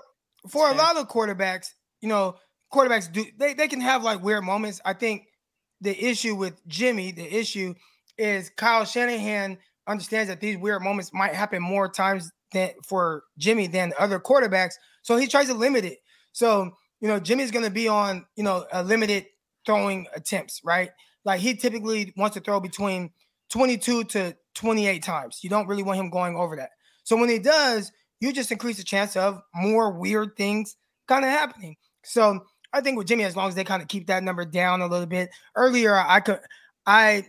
[0.51, 2.37] for a lot of quarterbacks you know
[2.73, 4.81] quarterbacks do they, they can have like weird moments.
[4.85, 5.27] I think
[5.81, 7.75] the issue with Jimmy, the issue
[8.17, 13.67] is Kyle Shanahan understands that these weird moments might happen more times than for Jimmy
[13.67, 14.75] than other quarterbacks.
[15.03, 15.99] So he tries to limit it.
[16.33, 19.27] So, you know, Jimmy's gonna be on, you know, a limited
[19.65, 20.91] throwing attempts, right?
[21.25, 23.11] Like he typically wants to throw between
[23.51, 25.41] 22 to 28 times.
[25.43, 26.71] You don't really want him going over that.
[27.05, 30.77] So when he does, you just increase the chance of more weird things
[31.07, 31.77] kind of happening.
[32.05, 32.41] So
[32.73, 34.87] I think with Jimmy, as long as they kind of keep that number down a
[34.87, 35.31] little bit.
[35.57, 36.41] Earlier, I could
[36.87, 37.27] I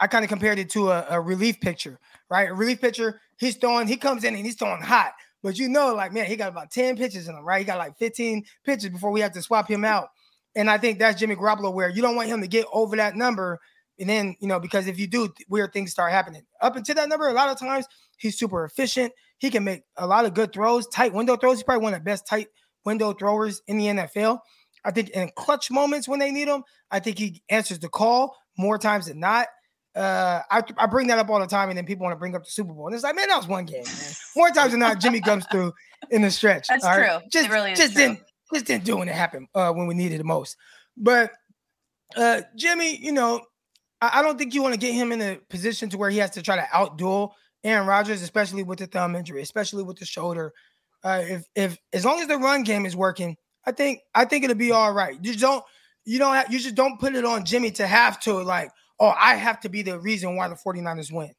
[0.00, 2.48] I kind of compared it to a, a, relief pitcher, right?
[2.48, 5.12] A relief pitcher, he's throwing, he comes in and he's throwing hot.
[5.42, 7.58] But you know, like, man, he got about 10 pitches in him, right?
[7.58, 10.08] He got like 15 pitches before we have to swap him out.
[10.54, 13.14] And I think that's Jimmy Garoppolo, where you don't want him to get over that
[13.14, 13.60] number.
[13.98, 16.42] And then, you know, because if you do, weird things start happening.
[16.62, 19.12] Up until that number, a lot of times he's super efficient.
[19.38, 21.58] He can make a lot of good throws, tight window throws.
[21.58, 22.48] He's probably one of the best tight
[22.84, 24.38] window throwers in the NFL.
[24.84, 28.36] I think in clutch moments when they need him, I think he answers the call
[28.56, 29.48] more times than not.
[29.94, 32.36] Uh, I, I bring that up all the time, and then people want to bring
[32.36, 33.82] up the Super Bowl, and it's like, man, that was one game.
[33.84, 34.12] Man.
[34.36, 35.72] More times than not, Jimmy comes through
[36.10, 36.68] in the stretch.
[36.68, 37.02] That's true.
[37.02, 37.22] Right?
[37.30, 38.02] Just, it really just true.
[38.02, 38.20] didn't
[38.52, 40.56] just didn't do when it happened uh, when we needed it most.
[40.96, 41.32] But
[42.16, 43.42] uh, Jimmy, you know,
[44.00, 46.18] I, I don't think you want to get him in a position to where he
[46.18, 47.32] has to try to outduel
[47.64, 50.52] Aaron Rodgers, especially with the thumb injury, especially with the shoulder.
[51.02, 54.44] Uh, if if as long as the run game is working, I think I think
[54.44, 55.18] it'll be all right.
[55.22, 55.64] You don't
[56.04, 59.14] you don't have, you just don't put it on Jimmy to have to like, oh,
[59.18, 61.32] I have to be the reason why the 49ers win.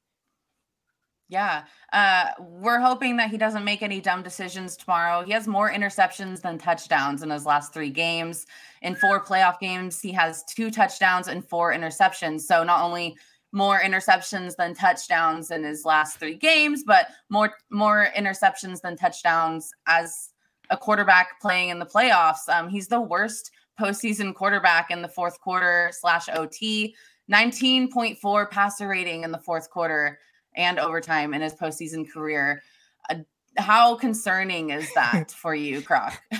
[1.29, 1.63] Yeah.
[1.93, 5.23] Uh, we're hoping that he doesn't make any dumb decisions tomorrow.
[5.23, 8.45] He has more interceptions than touchdowns in his last three games.
[8.81, 12.41] In four playoff games, he has two touchdowns and four interceptions.
[12.41, 13.15] So not only
[13.53, 19.71] more interceptions than touchdowns in his last three games, but more more interceptions than touchdowns
[19.87, 20.31] as
[20.71, 22.49] a quarterback playing in the playoffs.
[22.49, 26.95] Um, he's the worst postseason quarterback in the fourth quarter slash OT.
[27.31, 30.19] 19.4 passer rating in the fourth quarter
[30.55, 32.61] and overtime in his postseason career.
[33.09, 33.15] Uh,
[33.57, 36.19] how concerning is that for you, Croc?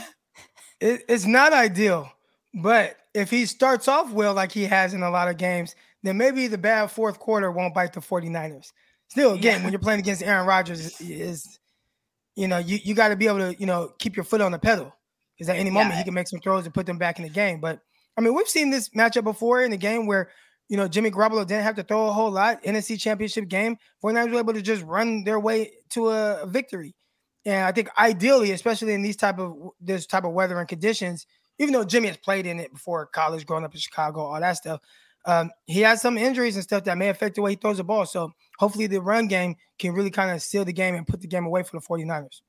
[0.79, 2.11] It, it's not ideal,
[2.55, 6.17] but if he starts off well, like he has in a lot of games, then
[6.17, 8.71] maybe the bad fourth quarter won't bite the 49ers.
[9.07, 9.63] Still, again, yeah.
[9.63, 11.59] when you're playing against Aaron Rodgers, is, is
[12.35, 14.51] you know, you, you got to be able to, you know, keep your foot on
[14.51, 14.93] the pedal
[15.37, 15.99] because at any moment yeah.
[15.99, 17.59] he can make some throws and put them back in the game.
[17.59, 17.79] But
[18.17, 20.29] I mean, we've seen this matchup before in the game where
[20.71, 22.63] you know, Jimmy Garoppolo didn't have to throw a whole lot.
[22.63, 26.95] NFC Championship game, 49ers were able to just run their way to a, victory.
[27.43, 31.27] And I think ideally, especially in these type of this type of weather and conditions,
[31.59, 34.53] even though Jimmy has played in it before college, growing up in Chicago, all that
[34.53, 34.79] stuff,
[35.25, 37.83] um, he has some injuries and stuff that may affect the way he throws the
[37.83, 38.05] ball.
[38.05, 41.27] So hopefully the run game can really kind of seal the game and put the
[41.27, 42.41] game away for the 49ers.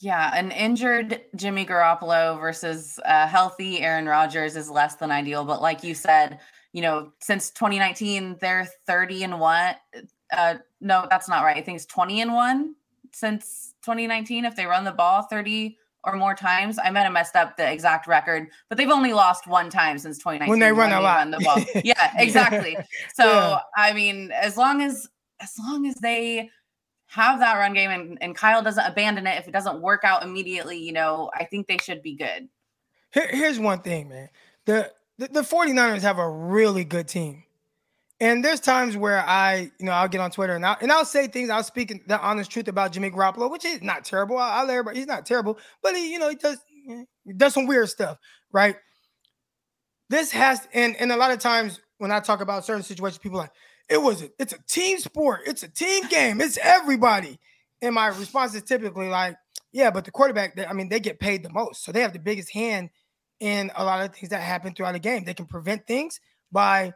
[0.00, 5.44] Yeah, an injured Jimmy Garoppolo versus a healthy Aaron Rodgers is less than ideal.
[5.44, 6.38] But like you said,
[6.72, 9.74] you know, since 2019, they're 30 and one.
[10.32, 11.56] Uh, no, that's not right.
[11.56, 12.74] I think it's 20 and one
[13.12, 14.44] since 2019.
[14.44, 15.76] If they run the ball 30
[16.08, 19.46] or more times, I might have messed up the exact record, but they've only lost
[19.46, 21.18] one time since 2019 when they run a lot.
[21.18, 21.58] Run the ball.
[21.84, 22.76] yeah, exactly.
[23.14, 23.58] So yeah.
[23.76, 25.08] I mean, as long as
[25.40, 26.50] as long as they
[27.06, 30.22] have that run game and, and Kyle doesn't abandon it if it doesn't work out
[30.22, 32.48] immediately, you know, I think they should be good.
[33.12, 34.28] Here, here's one thing, man.
[34.66, 37.44] The the, the 49ers have a really good team.
[38.20, 41.04] And there's times where I, you know, I'll get on Twitter and I'll, and I'll
[41.04, 44.36] say things, I'll speak the honest truth about Jimmy Garoppolo, which is not terrible.
[44.36, 46.58] I, will let everybody, he's not terrible, but he, you know, he does,
[47.24, 48.18] he does some weird stuff,
[48.50, 48.76] right?
[50.10, 53.38] This has, and, and a lot of times when I talk about certain situations, people
[53.38, 53.52] like,
[53.88, 55.42] it was, a, it's a team sport.
[55.46, 56.40] It's a team game.
[56.40, 57.38] It's everybody.
[57.82, 59.36] And my response is typically like,
[59.70, 61.84] yeah, but the quarterback, I mean, they get paid the most.
[61.84, 62.90] So they have the biggest hand
[63.38, 65.24] in a lot of things that happen throughout the game.
[65.24, 66.94] They can prevent things by,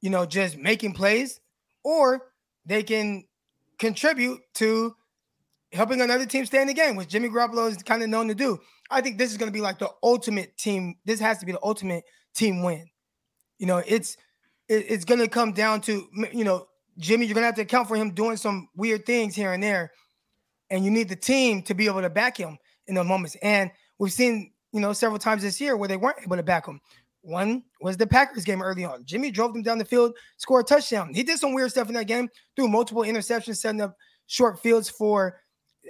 [0.00, 1.40] you know, just making plays,
[1.84, 2.22] or
[2.66, 3.24] they can
[3.78, 4.94] contribute to
[5.72, 8.34] helping another team stay in the game, which Jimmy Garoppolo is kind of known to
[8.34, 8.58] do.
[8.90, 10.96] I think this is going to be like the ultimate team.
[11.04, 12.86] This has to be the ultimate team win.
[13.58, 14.16] You know, it's
[14.68, 16.66] it, it's going to come down to you know
[16.98, 17.26] Jimmy.
[17.26, 19.92] You're going to have to account for him doing some weird things here and there,
[20.70, 23.36] and you need the team to be able to back him in those moments.
[23.42, 26.66] And we've seen you know, several times this year where they weren't able to back
[26.66, 26.80] him.
[27.22, 29.04] One was the Packers game early on.
[29.04, 31.12] Jimmy drove them down the field, scored a touchdown.
[31.12, 33.94] He did some weird stuff in that game, threw multiple interceptions, setting up
[34.26, 35.40] short fields for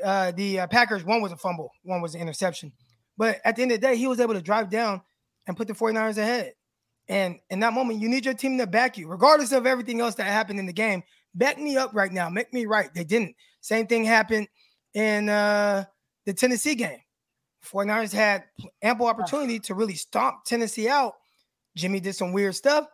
[0.04, 1.04] uh, the uh, Packers.
[1.04, 2.72] One was a fumble, one was an interception.
[3.16, 5.02] But at the end of the day, he was able to drive down
[5.46, 6.54] and put the 49ers ahead.
[7.08, 10.14] And in that moment, you need your team to back you, regardless of everything else
[10.16, 11.02] that happened in the game.
[11.34, 12.28] Back me up right now.
[12.28, 12.92] Make me right.
[12.94, 13.36] They didn't.
[13.60, 14.48] Same thing happened
[14.94, 15.84] in uh,
[16.24, 16.98] the Tennessee game.
[17.64, 18.44] 49ers had
[18.82, 21.14] ample opportunity to really stomp Tennessee out.
[21.76, 22.86] Jimmy did some weird stuff.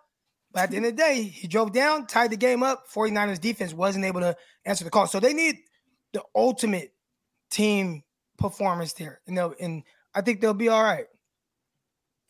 [0.53, 2.89] But at the end of the day, he drove down, tied the game up.
[2.91, 5.07] 49ers defense wasn't able to answer the call.
[5.07, 5.57] So they need
[6.13, 6.93] the ultimate
[7.51, 8.03] team
[8.39, 9.21] performance there.
[9.27, 9.83] And, and
[10.15, 11.07] I think they'll be all right.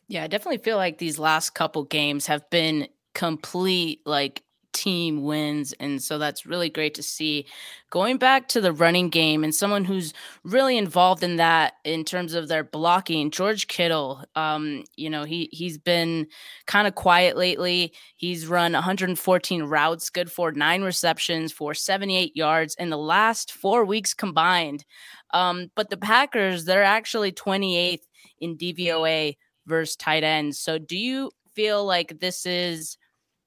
[0.07, 5.73] Yeah, I definitely feel like these last couple games have been complete like team wins.
[5.79, 7.45] And so that's really great to see.
[7.89, 12.33] Going back to the running game and someone who's really involved in that in terms
[12.33, 14.23] of their blocking, George Kittle.
[14.35, 16.27] Um, you know, he he's been
[16.65, 17.93] kind of quiet lately.
[18.15, 23.85] He's run 114 routes, good for nine receptions for 78 yards in the last four
[23.85, 24.85] weeks combined.
[25.31, 28.03] Um, but the Packers, they're actually 28th
[28.39, 30.59] in DVOA versus tight ends.
[30.59, 32.97] So do you feel like this is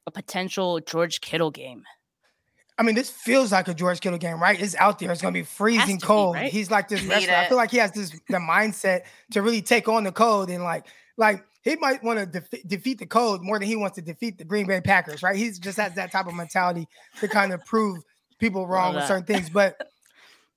[0.06, 1.84] a potential George Kittle game?
[2.78, 4.60] I mean, this feels like a George Kittle game, right?
[4.60, 5.12] It's out there.
[5.12, 6.34] It's gonna be freezing to cold.
[6.34, 6.52] Be, right?
[6.52, 7.34] He's like this wrestler.
[7.34, 10.64] I feel like he has this the mindset to really take on the cold and
[10.64, 10.86] like
[11.18, 14.38] like he might want to def- defeat the code more than he wants to defeat
[14.38, 15.36] the Green Bay Packers, right?
[15.36, 16.88] He just has that type of mentality
[17.20, 18.02] to kind of prove
[18.38, 19.50] people wrong with certain things.
[19.50, 19.76] But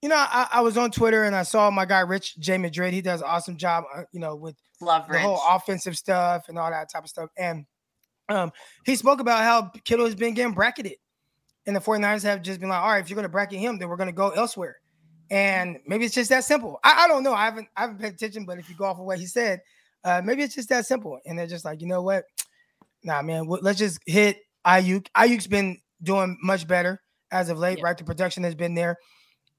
[0.01, 2.93] you know, I, I, was on Twitter and I saw my guy Rich J Madrid.
[2.93, 6.57] He does an awesome job, uh, you know, with Love the whole offensive stuff and
[6.57, 7.29] all that type of stuff.
[7.37, 7.65] And
[8.29, 8.51] um,
[8.85, 10.97] he spoke about how Kittle has been getting bracketed.
[11.65, 13.77] And the 49ers have just been like, all right, if you're going to bracket him,
[13.77, 14.77] then we're going to go elsewhere.
[15.29, 16.79] And maybe it's just that simple.
[16.83, 17.33] I, I, don't know.
[17.33, 19.61] I haven't I haven't paid attention, but if you go off of what he said,
[20.03, 21.19] uh, maybe it's just that simple.
[21.25, 22.25] And they're just like, you know what?
[23.03, 25.07] Nah, man, let's just hit Aiyuk.
[25.15, 27.97] Aiyuk's been doing much better as of late, right?
[27.97, 28.97] The production has been there.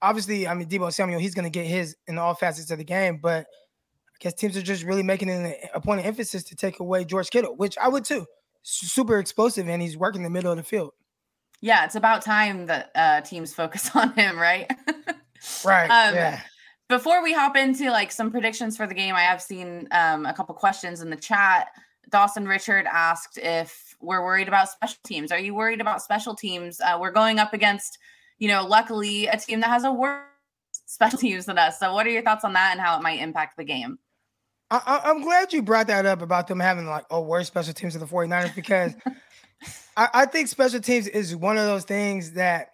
[0.03, 2.85] Obviously, I mean, Deebo Samuel, he's going to get his in all facets of the
[2.85, 6.57] game, but I guess teams are just really making an, a point of emphasis to
[6.57, 8.27] take away George Kittle, which I would too.
[8.65, 10.93] Super explosive, and he's working the middle of the field.
[11.61, 14.71] Yeah, it's about time that uh, teams focus on him, right?
[15.65, 15.87] right.
[15.87, 16.41] Um, yeah.
[16.89, 20.33] Before we hop into like some predictions for the game, I have seen um, a
[20.35, 21.69] couple questions in the chat.
[22.11, 25.33] Dawson Richard asked if we're worried about special teams.
[25.33, 26.81] Are you worried about special teams?
[26.81, 27.99] Uh, we're going up against,
[28.39, 30.21] you know, luckily a team that has a worse
[30.87, 31.79] special teams than us.
[31.79, 33.99] So, what are your thoughts on that and how it might impact the game?
[34.71, 37.95] I, am glad you brought that up about them having like oh worse special teams
[37.95, 38.95] than the 49ers because
[39.97, 42.71] I, I think special teams is one of those things that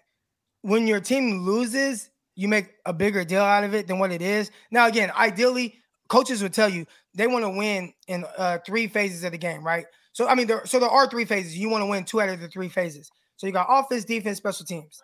[0.63, 4.23] when your team loses, you make a bigger deal out of it than what it
[4.23, 4.51] is.
[4.71, 5.77] Now, again, ideally,
[6.09, 9.65] coaches would tell you they want to win in uh, three phases of the game,
[9.65, 9.87] right?
[10.13, 11.57] So I mean, there so there are three phases.
[11.57, 13.11] You want to win two out of the three phases.
[13.37, 15.03] So you got offense, defense, special teams.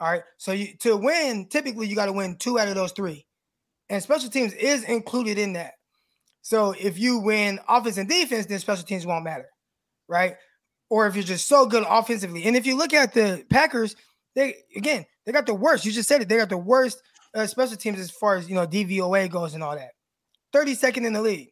[0.00, 0.22] All right.
[0.38, 3.26] So you to win, typically you got to win two out of those three,
[3.88, 5.74] and special teams is included in that.
[6.42, 9.48] So if you win offense and defense, then special teams won't matter,
[10.08, 10.34] right?
[10.90, 13.96] Or if you're just so good offensively, and if you look at the Packers,
[14.34, 15.84] they again they got the worst.
[15.84, 16.28] You just said it.
[16.28, 17.00] They got the worst
[17.34, 19.92] uh, special teams as far as you know DVOA goes and all that.
[20.54, 21.48] 32nd in the league,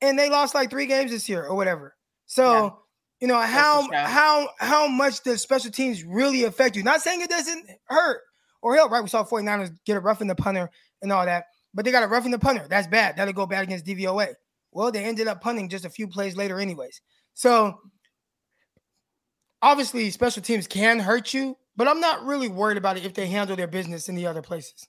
[0.00, 1.94] and they lost like three games this year or whatever.
[2.26, 2.70] So, yeah.
[3.20, 6.82] you know, how how how much does special teams really affect you?
[6.82, 8.20] Not saying it doesn't hurt
[8.62, 9.02] or help, right?
[9.02, 12.06] We saw 49ers get a roughing the punter and all that, but they got a
[12.06, 12.66] roughing the punter.
[12.68, 13.16] That's bad.
[13.16, 14.34] That'll go bad against DVOA.
[14.72, 17.00] Well, they ended up punting just a few plays later, anyways.
[17.34, 17.78] So
[19.60, 23.26] obviously, special teams can hurt you, but I'm not really worried about it if they
[23.26, 24.88] handle their business in the other places.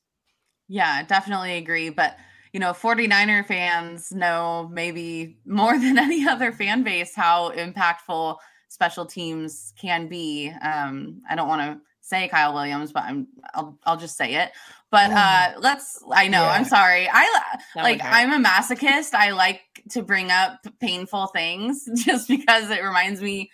[0.68, 1.90] Yeah, definitely agree.
[1.90, 2.18] But
[2.54, 8.38] you know, 49er fans know maybe more than any other fan base how impactful
[8.70, 10.52] special teams can be.
[10.62, 14.52] Um, I don't want to say Kyle Williams, but I'm I'll I'll just say it.
[14.92, 16.52] But uh let's I know, yeah.
[16.52, 17.10] I'm sorry.
[17.12, 19.14] I like I'm a masochist.
[19.14, 23.50] I like to bring up painful things just because it reminds me,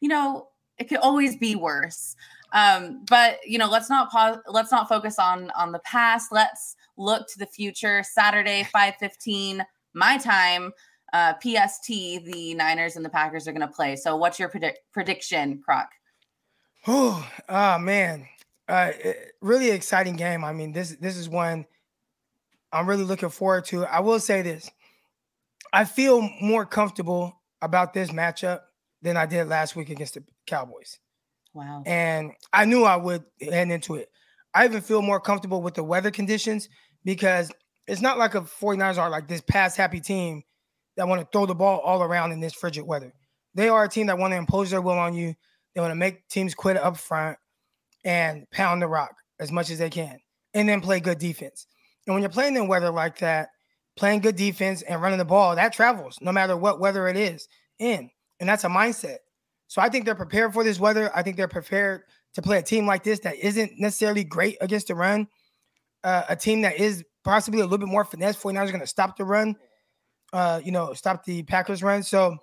[0.00, 2.16] you know, it could always be worse.
[2.52, 6.32] Um, but you know, let's not pause let's not focus on on the past.
[6.32, 8.02] Let's look to the future.
[8.02, 10.72] Saturday, 5:15, my time,
[11.12, 13.94] uh, PST, the Niners and the Packers are going to play.
[13.94, 15.88] So, what's your predict- prediction, Croc?
[16.86, 18.26] Oh, oh man,
[18.68, 18.92] uh,
[19.40, 20.44] really exciting game.
[20.44, 21.66] I mean, this this is one
[22.72, 23.84] I'm really looking forward to.
[23.84, 24.70] I will say this:
[25.72, 28.60] I feel more comfortable about this matchup
[29.02, 30.98] than I did last week against the Cowboys.
[31.52, 31.82] Wow!
[31.84, 34.10] And I knew I would head into it.
[34.54, 36.68] I even feel more comfortable with the weather conditions
[37.04, 37.50] because
[37.86, 40.42] it's not like a 49ers are like this pass happy team
[40.96, 43.12] that want to throw the ball all around in this frigid weather.
[43.54, 45.34] They are a team that want to impose their will on you.
[45.74, 47.38] They want to make teams quit up front
[48.04, 50.18] and pound the rock as much as they can
[50.54, 51.66] and then play good defense.
[52.06, 53.50] And when you're playing in weather like that,
[53.96, 57.48] playing good defense and running the ball, that travels no matter what weather it is
[57.78, 58.10] in.
[58.38, 59.18] And that's a mindset.
[59.68, 61.10] So I think they're prepared for this weather.
[61.14, 62.02] I think they're prepared
[62.34, 65.28] to play a team like this that isn't necessarily great against the run,
[66.02, 68.36] uh, a team that is possibly a little bit more finesse.
[68.36, 69.56] 49ers are going to stop the run,
[70.32, 72.02] uh, you know, stop the Packers run.
[72.02, 72.36] So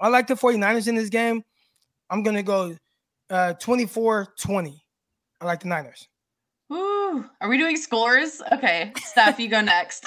[0.00, 1.42] I like the 49ers in this game.
[2.10, 2.76] I'm going to go
[3.30, 4.84] uh, 24 20.
[5.40, 6.08] I like the Niners.
[6.72, 8.42] Ooh, are we doing scores?
[8.52, 10.06] Okay, Steph, you go next.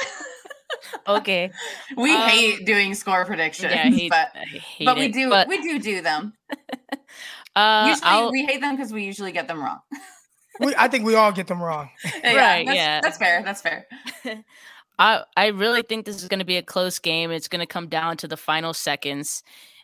[1.07, 1.51] okay.
[1.97, 4.31] We um, hate doing score predictions, yeah, hate, but
[4.85, 5.47] but we do but...
[5.47, 6.33] we do do them.
[7.53, 8.31] Uh, usually I'll...
[8.31, 9.79] we hate them because we usually get them wrong.
[10.61, 11.89] we, I think we all get them wrong.
[12.23, 12.65] yeah, right.
[12.65, 13.01] That's, yeah.
[13.01, 13.43] That's fair.
[13.43, 13.87] That's fair.
[14.97, 17.29] I I really think this is going to be a close game.
[17.29, 19.43] It's going to come down to the final seconds,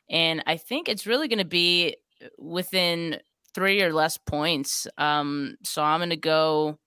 [0.09, 1.97] and I think it's really going to be
[2.37, 3.19] within
[3.53, 4.87] three or less points.
[4.97, 6.77] Um, so I'm going to go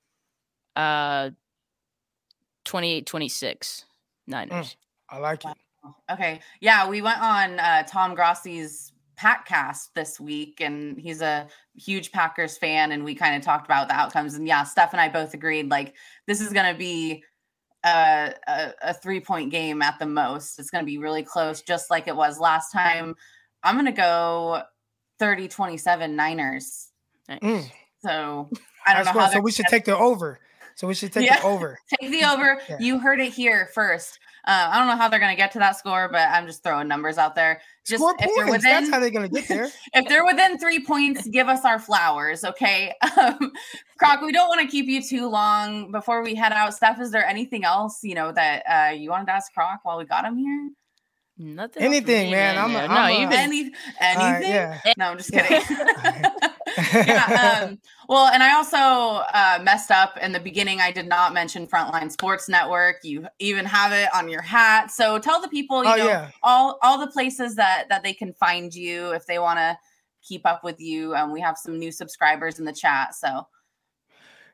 [0.76, 1.30] uh
[2.64, 3.84] 28 26
[4.26, 4.52] Niners.
[4.52, 4.76] Mm,
[5.10, 5.56] I like it.
[6.10, 6.40] Okay.
[6.60, 12.56] Yeah, we went on uh, Tom Grossi's Packcast this week, and he's a huge Packers
[12.56, 14.34] fan, and we kind of talked about the outcomes.
[14.34, 15.94] And yeah, Steph and I both agreed like
[16.26, 17.22] this is going to be
[17.85, 20.58] a, a, a three point game at the most.
[20.58, 23.14] It's going to be really close, just like it was last time.
[23.62, 24.62] I'm going to go
[25.21, 26.88] 30 27 Niners.
[27.31, 27.71] Mm.
[28.02, 28.48] So
[28.87, 29.31] I don't That's know how.
[29.31, 30.40] So we should take the over.
[30.75, 31.40] So we should take yeah.
[31.40, 31.79] the over.
[32.00, 32.60] take the over.
[32.68, 32.79] Yeah.
[32.81, 34.18] You heard it here first.
[34.46, 36.62] Uh, I don't know how they're going to get to that score, but I'm just
[36.62, 37.60] throwing numbers out there.
[37.87, 38.35] Just Score if points.
[38.37, 39.71] They're within, That's how they're going to get there.
[39.92, 42.94] if they're within three points, give us our flowers, okay?
[43.18, 43.52] Um,
[43.98, 46.73] Croc, we don't want to keep you too long before we head out.
[46.73, 49.98] Steph, is there anything else you know that uh, you wanted to ask Croc while
[49.98, 50.71] we got him here?
[51.42, 51.82] Nothing.
[51.82, 52.58] Anything, man.
[52.58, 54.52] I'm, a, I'm no, a, even any, anything.
[54.52, 54.92] Uh, yeah.
[54.98, 55.62] No, I'm just kidding.
[56.92, 57.62] yeah.
[57.62, 57.78] Um,
[58.10, 58.76] well, and I also
[59.32, 60.82] uh, messed up in the beginning.
[60.82, 62.96] I did not mention Frontline Sports Network.
[63.04, 64.90] You even have it on your hat.
[64.90, 66.30] So tell the people, you oh, know, yeah.
[66.42, 69.78] all all the places that that they can find you if they want to
[70.22, 71.14] keep up with you.
[71.14, 73.46] Um, we have some new subscribers in the chat, so.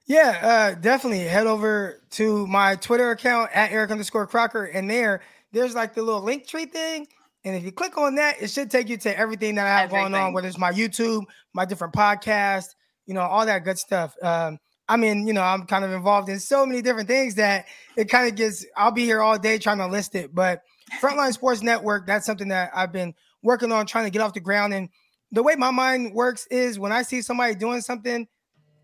[0.08, 5.20] Yeah, uh, definitely head over to my Twitter account at Eric underscore Crocker, and there,
[5.56, 7.06] there's like the little Linktree thing,
[7.44, 9.84] and if you click on that, it should take you to everything that I have
[9.84, 10.12] everything.
[10.12, 12.74] going on, whether it's my YouTube, my different podcasts,
[13.06, 14.14] you know, all that good stuff.
[14.22, 17.66] Um, I mean, you know, I'm kind of involved in so many different things that
[17.96, 18.64] it kind of gets.
[18.76, 20.62] I'll be here all day trying to list it, but
[21.00, 24.40] Frontline Sports Network, that's something that I've been working on trying to get off the
[24.40, 24.74] ground.
[24.74, 24.88] And
[25.32, 28.28] the way my mind works is when I see somebody doing something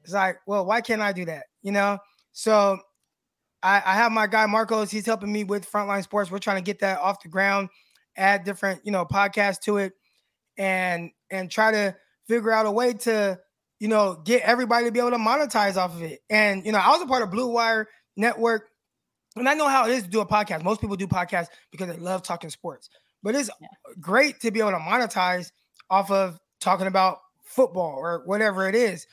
[0.05, 1.45] it's like, well, why can't I do that?
[1.62, 1.99] You know?
[2.33, 2.79] So
[3.63, 6.31] I, I have my guy Marcos, he's helping me with Frontline Sports.
[6.31, 7.69] We're trying to get that off the ground,
[8.17, 9.93] add different, you know, podcasts to it,
[10.59, 11.97] and and try to
[12.27, 13.39] figure out a way to,
[13.79, 16.21] you know, get everybody to be able to monetize off of it.
[16.29, 18.69] And you know, I was a part of Blue Wire Network,
[19.37, 20.65] and I know how it is to do a podcast.
[20.65, 22.91] Most people do podcasts because they love talking sports,
[23.23, 23.69] but it's yeah.
[24.01, 25.53] great to be able to monetize
[25.89, 29.07] off of talking about football or whatever it is.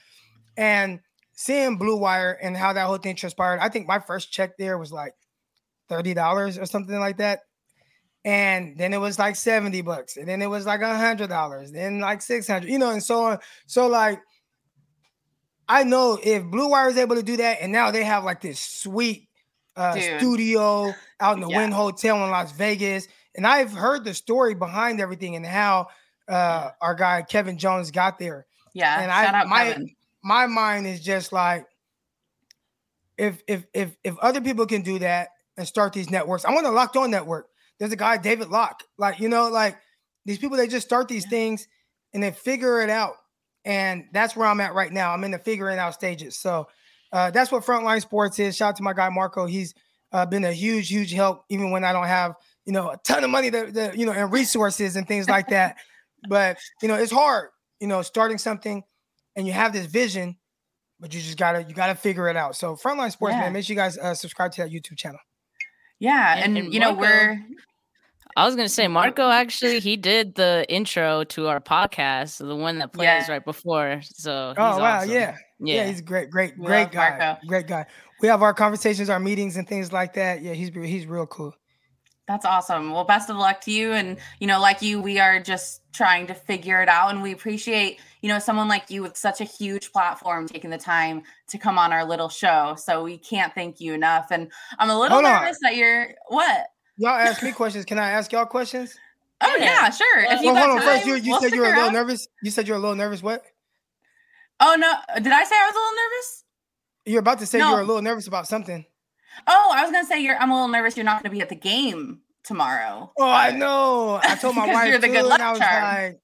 [0.58, 1.00] And
[1.39, 4.77] seeing Blue Wire and how that whole thing transpired, I think my first check there
[4.77, 5.13] was like
[5.89, 7.39] $30 or something like that.
[8.25, 10.17] And then it was like 70 bucks.
[10.17, 13.23] And then it was like a hundred dollars, then like 600, you know, and so
[13.23, 13.39] on.
[13.67, 14.19] So like
[15.69, 18.41] I know if Blue Wire is able to do that, and now they have like
[18.41, 19.29] this sweet
[19.77, 21.57] uh, studio out in the yeah.
[21.57, 23.07] Wynn Hotel in Las Vegas.
[23.33, 25.87] And I've heard the story behind everything and how
[26.27, 28.45] uh, our guy Kevin Jones got there.
[28.73, 29.95] Yeah, and I my Kevin
[30.30, 31.65] my mind is just like
[33.17, 36.67] if if if if other people can do that and start these networks, I want
[36.67, 37.47] a locked on network.
[37.80, 39.75] There's a guy, David Locke, like you know, like
[40.25, 41.67] these people they just start these things
[42.13, 43.15] and they figure it out.
[43.65, 45.11] And that's where I'm at right now.
[45.11, 46.38] I'm in the figuring out stages.
[46.38, 46.67] So
[47.11, 48.55] uh, that's what Frontline Sports is.
[48.55, 49.47] Shout out to my guy Marco.
[49.47, 49.73] He's
[50.11, 53.23] uh, been a huge, huge help, even when I don't have, you know, a ton
[53.23, 55.77] of money to you know, and resources and things like that.
[56.30, 57.49] but you know, it's hard,
[57.80, 58.84] you know, starting something
[59.36, 60.38] and you have this vision,
[60.99, 62.55] but you just gotta you gotta figure it out.
[62.55, 63.41] So Frontline Sports, yeah.
[63.41, 65.19] man, make sure you guys uh, subscribe to that YouTube channel.
[65.99, 67.39] Yeah, and, and, and you know we're.
[68.38, 72.80] I was gonna say Marco actually he did the intro to our podcast, the one
[72.80, 73.32] that plays yeah.
[73.32, 74.01] right before.
[74.03, 75.09] So oh wow, awesome.
[75.09, 75.36] yeah.
[75.59, 77.47] yeah, yeah, he's great, great, we great guy, Marco.
[77.47, 77.86] great guy.
[78.21, 80.41] We have our conversations, our meetings, and things like that.
[80.41, 81.53] Yeah, he's he's real cool.
[82.30, 82.91] That's awesome.
[82.91, 83.91] Well, best of luck to you.
[83.93, 87.09] And, you know, like you, we are just trying to figure it out.
[87.09, 90.77] And we appreciate, you know, someone like you with such a huge platform taking the
[90.77, 92.75] time to come on our little show.
[92.77, 94.27] So we can't thank you enough.
[94.30, 95.71] And I'm a little Hold nervous on.
[95.71, 96.67] that you're what?
[96.97, 97.84] Y'all ask me questions.
[97.84, 98.95] Can I ask y'all questions?
[99.41, 100.17] Oh, yeah, sure.
[100.17, 100.86] Well, if you well, hold on.
[100.86, 101.93] Time, First, you, you we'll said you were a little out.
[101.93, 102.27] nervous.
[102.43, 103.23] You said you're a little nervous.
[103.23, 103.41] What?
[104.59, 104.93] Oh, no.
[105.15, 106.43] Did I say I was a little nervous?
[107.05, 107.69] You're about to say no.
[107.69, 108.86] you were a little nervous about something.
[109.47, 110.37] Oh, I was gonna say you're.
[110.37, 110.95] I'm a little nervous.
[110.97, 113.11] You're not gonna be at the game tomorrow.
[113.17, 114.19] Oh, I know.
[114.23, 115.83] I told my wife you're the too, good luck I was charm.
[115.83, 116.19] like,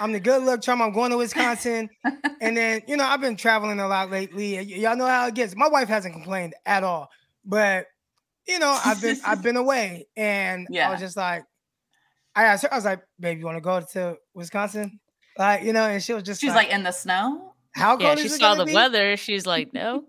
[0.00, 0.82] I'm the good luck charm.
[0.82, 1.88] I'm going to Wisconsin,
[2.40, 4.56] and then you know I've been traveling a lot lately.
[4.56, 5.56] Y- y'all know how it gets.
[5.56, 7.08] My wife hasn't complained at all,
[7.44, 7.86] but
[8.46, 10.88] you know I've been I've been away, and yeah.
[10.88, 11.44] I was just like,
[12.34, 15.00] I asked her, I was like, "Baby, you want to go to Wisconsin?"
[15.38, 17.54] Like you know, and she was just she's like, like in the snow.
[17.72, 18.74] How cold yeah, she saw the be?
[18.74, 19.16] weather.
[19.16, 20.04] She's like, no.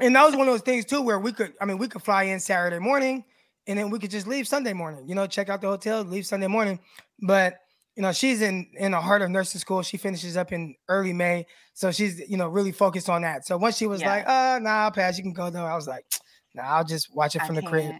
[0.00, 2.02] And that was one of those things too, where we could, I mean, we could
[2.02, 3.24] fly in Saturday morning,
[3.66, 5.08] and then we could just leave Sunday morning.
[5.08, 6.80] You know, check out the hotel, leave Sunday morning.
[7.20, 7.58] But
[7.96, 9.82] you know, she's in in the heart of nursing school.
[9.82, 13.46] She finishes up in early May, so she's you know really focused on that.
[13.46, 14.08] So once she was yeah.
[14.08, 15.18] like, "Uh, nah, I'll pass.
[15.18, 16.04] You can go though," I was like,
[16.54, 17.94] "Nah, I'll just watch it from the crib."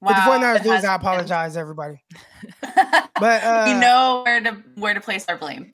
[0.00, 2.02] Wow, but the point now is, I apologize, everybody.
[2.62, 5.72] but uh, you know where to where to place our blame.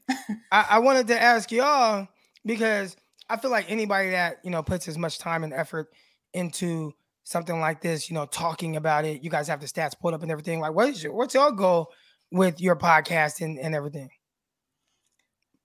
[0.53, 2.07] I, I wanted to ask y'all
[2.45, 2.97] because
[3.33, 5.89] I feel like anybody that you know puts as much time and effort
[6.35, 6.93] into
[7.25, 9.23] something like this, you know, talking about it.
[9.23, 10.61] You guys have the stats pulled up and everything.
[10.61, 11.91] Like, what is your what's your goal
[12.31, 14.11] with your podcast and, and everything?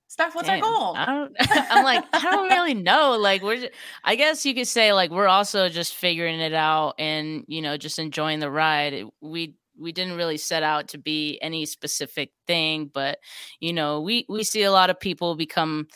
[0.10, 0.96] Steph, what's Damn, our goal?
[0.96, 1.36] I don't,
[1.70, 3.18] I'm like, I don't really know.
[3.20, 3.74] Like, we're, just,
[4.06, 7.76] I guess you could say, like, we're also just figuring it out and, you know,
[7.76, 9.04] just enjoying the ride.
[9.20, 13.20] we, we didn't really set out to be any specific thing, but,
[13.60, 15.88] you know, we, we see a lot of people become,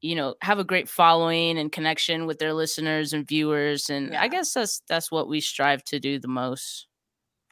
[0.00, 4.22] you know have a great following and connection with their listeners and viewers and yeah.
[4.22, 6.86] i guess that's that's what we strive to do the most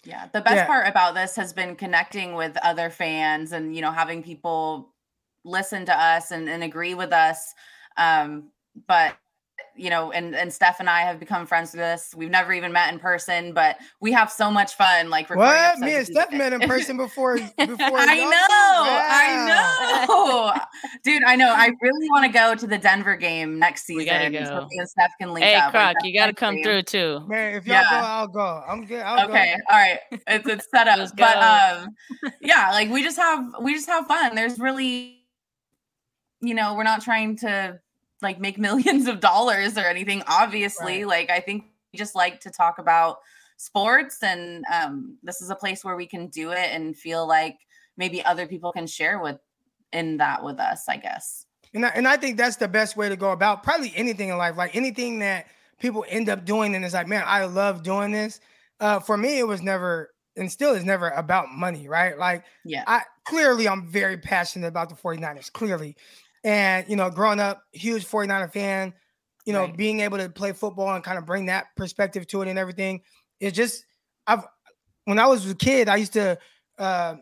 [0.05, 0.66] yeah the best yeah.
[0.66, 4.92] part about this has been connecting with other fans and you know having people
[5.44, 7.53] listen to us and, and agree with us
[7.97, 8.51] um
[8.86, 9.16] but
[9.74, 12.14] you know, and and Steph and I have become friends with us.
[12.14, 15.11] We've never even met in person, but we have so much fun.
[15.11, 15.78] Like what?
[15.78, 17.36] Me and Steph met in person before.
[17.38, 19.07] before I know, wow.
[19.11, 20.54] I know.
[21.04, 21.52] Dude, I know.
[21.54, 23.98] I really want to go to the Denver game next season.
[23.98, 24.44] We gotta go.
[24.44, 25.70] So me and Steph can link Hey, up.
[25.72, 27.20] Croc, you got to come my through too.
[27.26, 27.90] Man, if y'all Yeah.
[27.90, 28.64] go, I'll go.
[28.66, 29.00] I'm good.
[29.00, 29.62] I'll okay go.
[29.74, 31.88] all right it's, it's set up but um
[32.40, 35.20] yeah like we just have we just have fun there's really
[36.40, 37.78] you know we're not trying to
[38.22, 41.28] like make millions of dollars or anything obviously Right.
[41.28, 43.18] like i think we just like to talk about
[43.56, 47.56] sports and um this is a place where we can do it and feel like
[47.96, 49.38] maybe other people can share with
[49.92, 53.08] in that with us i guess And I, and I think that's the best way
[53.08, 54.56] to go about probably anything in life.
[54.56, 55.46] Like anything that
[55.78, 58.40] people end up doing, and it's like, man, I love doing this.
[58.80, 62.16] Uh, for me, it was never and still is never about money, right?
[62.16, 65.96] Like yeah I clearly I'm very passionate about the 49ers, clearly.
[66.47, 68.94] And you know, growing up, huge 49er fan,
[69.44, 69.76] you know, Right.
[69.76, 73.03] being able to play football and kind of bring that perspective to it and everything.
[73.40, 73.84] It's just
[74.28, 74.44] I've
[75.07, 76.38] when I was a kid, I used to
[76.78, 77.16] uh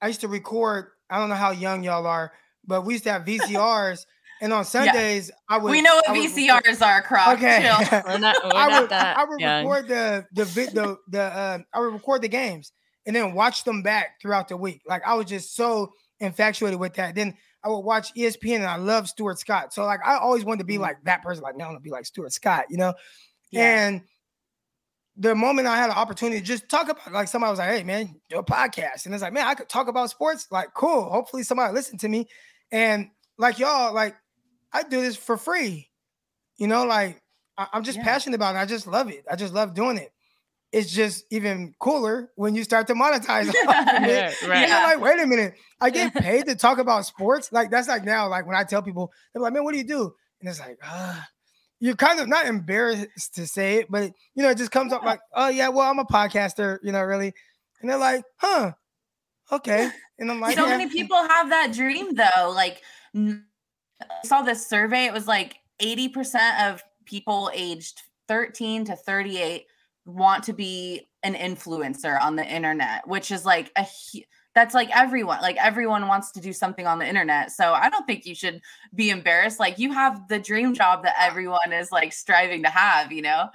[0.00, 2.32] I used to record, I don't know how young y'all are,
[2.64, 4.06] but we used to have VCRs
[4.40, 7.58] and on Sundays I would we know what I would vcrs are croc Okay.
[7.60, 8.00] chill.
[8.06, 9.66] We're not, we're I not would, that I would young.
[9.68, 12.72] record the the vid the the uh, I would record the games
[13.04, 14.82] and then watch them back throughout the week.
[14.86, 17.14] Like I was just so infatuated with that.
[17.16, 19.72] Then I would watch ESPN and I love Stuart Scott.
[19.74, 20.80] So like I always wanted to be Mhm.
[20.80, 21.42] like that person.
[21.42, 22.94] Like now I want to be like Stuart Scott, you know.
[23.50, 23.86] Yeah.
[23.86, 24.02] And
[25.16, 27.82] the moment I had an opportunity to just talk about like somebody was like, hey
[27.82, 29.04] man, do a podcast.
[29.04, 30.46] And it's like, man, I could talk about sports.
[30.50, 31.10] Like, cool.
[31.10, 32.26] Hopefully somebody listen to me.
[32.72, 34.16] And like y'all, like
[34.72, 35.90] I do this for free.
[36.56, 37.20] You know, like
[37.58, 38.04] I, am just Yeah.
[38.04, 38.58] passionate about it.
[38.58, 39.24] I just love it.
[39.30, 40.12] I just love doing it.
[40.72, 43.52] It's just even cooler when you start to monetize.
[43.64, 44.68] Yeah, right.
[44.68, 47.52] you're like, wait a minute, I get paid to talk about sports.
[47.52, 49.84] Like that's like now, like when I tell people, they're like, man, what do you
[49.84, 50.14] do?
[50.40, 51.26] And it's like, ah,
[51.80, 55.02] you're kind of not embarrassed to say it, but you know, it just comes up
[55.02, 57.32] like, oh yeah, well, I'm a podcaster, you know, really.
[57.80, 58.72] And they're like, huh,
[59.50, 59.90] okay.
[60.18, 60.76] And I'm like, so yeah.
[60.76, 62.82] many people have that dream though like
[63.16, 63.36] i
[64.24, 69.66] saw this survey it was like 80% of people aged 13 to 38
[70.06, 73.86] want to be an influencer on the internet which is like a
[74.54, 77.52] that's like everyone like everyone wants to do something on the internet.
[77.52, 78.60] So i don't think you should
[78.94, 79.60] be embarrassed.
[79.60, 83.48] Like you have the dream job that everyone is like striving to have you know?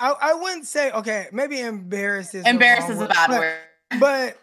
[0.00, 3.58] I, I wouldn't say okay, maybe embarrassed is embarrassed is a bad but- word.
[4.00, 4.38] but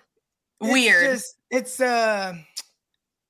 [0.62, 1.12] it's weird.
[1.12, 2.34] just- it's uh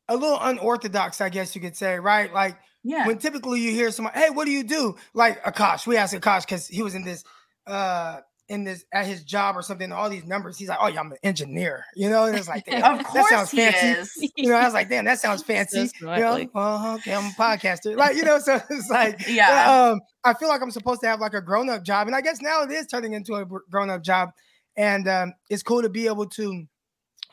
[0.10, 2.34] a little unorthodox, I guess you could say, right?
[2.34, 3.06] Like yeah.
[3.06, 4.96] when typically you hear someone, hey, what do you do?
[5.14, 7.26] Like Akash, we asked Akash because he was in this
[7.68, 10.58] uh in this at his job or something, all these numbers.
[10.58, 13.30] He's like, Oh, yeah, I'm an engineer, you know, and it's like of that course
[13.30, 13.88] sounds he fancy.
[13.88, 15.80] is You know, I was like, damn, that sounds fancy.
[16.00, 17.96] You know, well, okay, I'm a podcaster.
[17.98, 19.90] Like, you know, so it's like, Yeah.
[19.92, 22.08] um, I feel like I'm supposed to have like a grown up job.
[22.08, 24.30] And I guess now it is turning into a grown up job.
[24.78, 26.66] And um, it's cool to be able to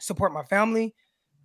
[0.00, 0.94] support my family,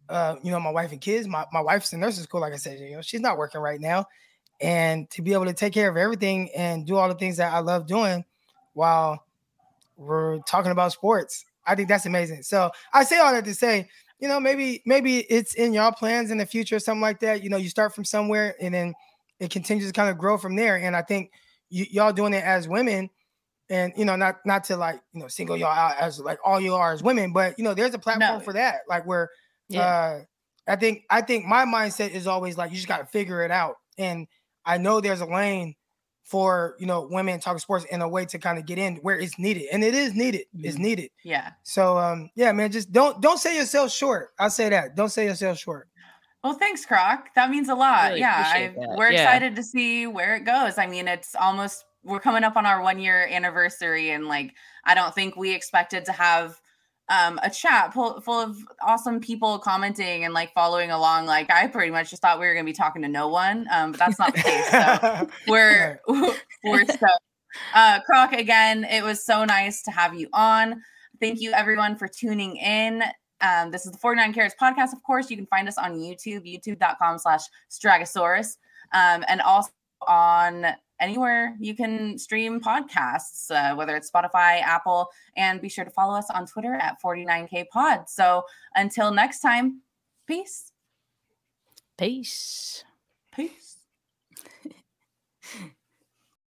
[0.09, 1.27] uh, you know, my wife and kids.
[1.27, 3.79] My, my wife's in nursing school, like I said, you know, she's not working right
[3.79, 4.05] now.
[4.61, 7.53] And to be able to take care of everything and do all the things that
[7.53, 8.25] I love doing
[8.73, 9.23] while
[9.97, 11.45] we're talking about sports.
[11.65, 12.43] I think that's amazing.
[12.43, 13.87] So I say all that to say,
[14.19, 17.43] you know, maybe maybe it's in y'all plans in the future, or something like that.
[17.43, 18.93] You know, you start from somewhere and then
[19.39, 20.75] it continues to kind of grow from there.
[20.77, 21.31] And I think
[21.71, 23.09] y- y'all doing it as women,
[23.69, 26.59] and you know, not not to like you know single y'all out as like all
[26.59, 28.43] you are as women, but you know, there's a platform No.
[28.43, 28.81] for that.
[28.89, 29.29] Like where
[29.69, 29.81] Yeah.
[29.81, 30.19] uh
[30.67, 33.75] I think I think my mindset is always like you just gotta figure it out.
[33.97, 34.27] And
[34.65, 35.75] I know there's a lane
[36.29, 39.19] for you know women talking sports in a way to kind of get in where
[39.19, 39.63] it's needed.
[39.71, 40.45] And it is needed.
[40.59, 40.79] It's Mhm.
[40.81, 41.09] needed.
[41.23, 44.29] yeah So um yeah, man, just don't don't say yourself short.
[44.39, 44.95] I'll say that.
[44.95, 45.87] Don't say yourself short.
[46.43, 47.33] Well, thanks, Croc.
[47.35, 48.09] That means a lot.
[48.09, 49.23] Really yeah, I, we're Yeah.
[49.23, 50.77] excited to see where it goes.
[50.77, 54.53] I mean, it's almost we're coming up on our one year anniversary, and like
[54.85, 56.61] I don't think we expected to have
[57.09, 61.25] um, a chat full, full of awesome people commenting and like following along.
[61.25, 63.67] Like I pretty much just thought we were going to be talking to no one,
[63.71, 64.69] um, but that's not the case.
[64.69, 66.01] So we're
[66.63, 67.07] we're so
[67.73, 70.81] uh croc again it was so nice to have you on.
[71.19, 73.03] Thank you everyone for tuning in.
[73.41, 75.31] Um this is the 49 carats podcast of course.
[75.31, 77.41] You can find us on youtube youtube.com slash
[77.71, 78.57] stragosaurus.
[78.93, 79.71] Um and also
[80.07, 80.67] on
[80.99, 86.17] anywhere you can stream podcasts uh, whether it's spotify apple and be sure to follow
[86.17, 88.09] us on twitter at 49k pod.
[88.09, 88.43] So
[88.75, 89.81] until next time
[90.27, 90.71] peace.
[91.97, 92.83] Peace.
[93.35, 93.68] peace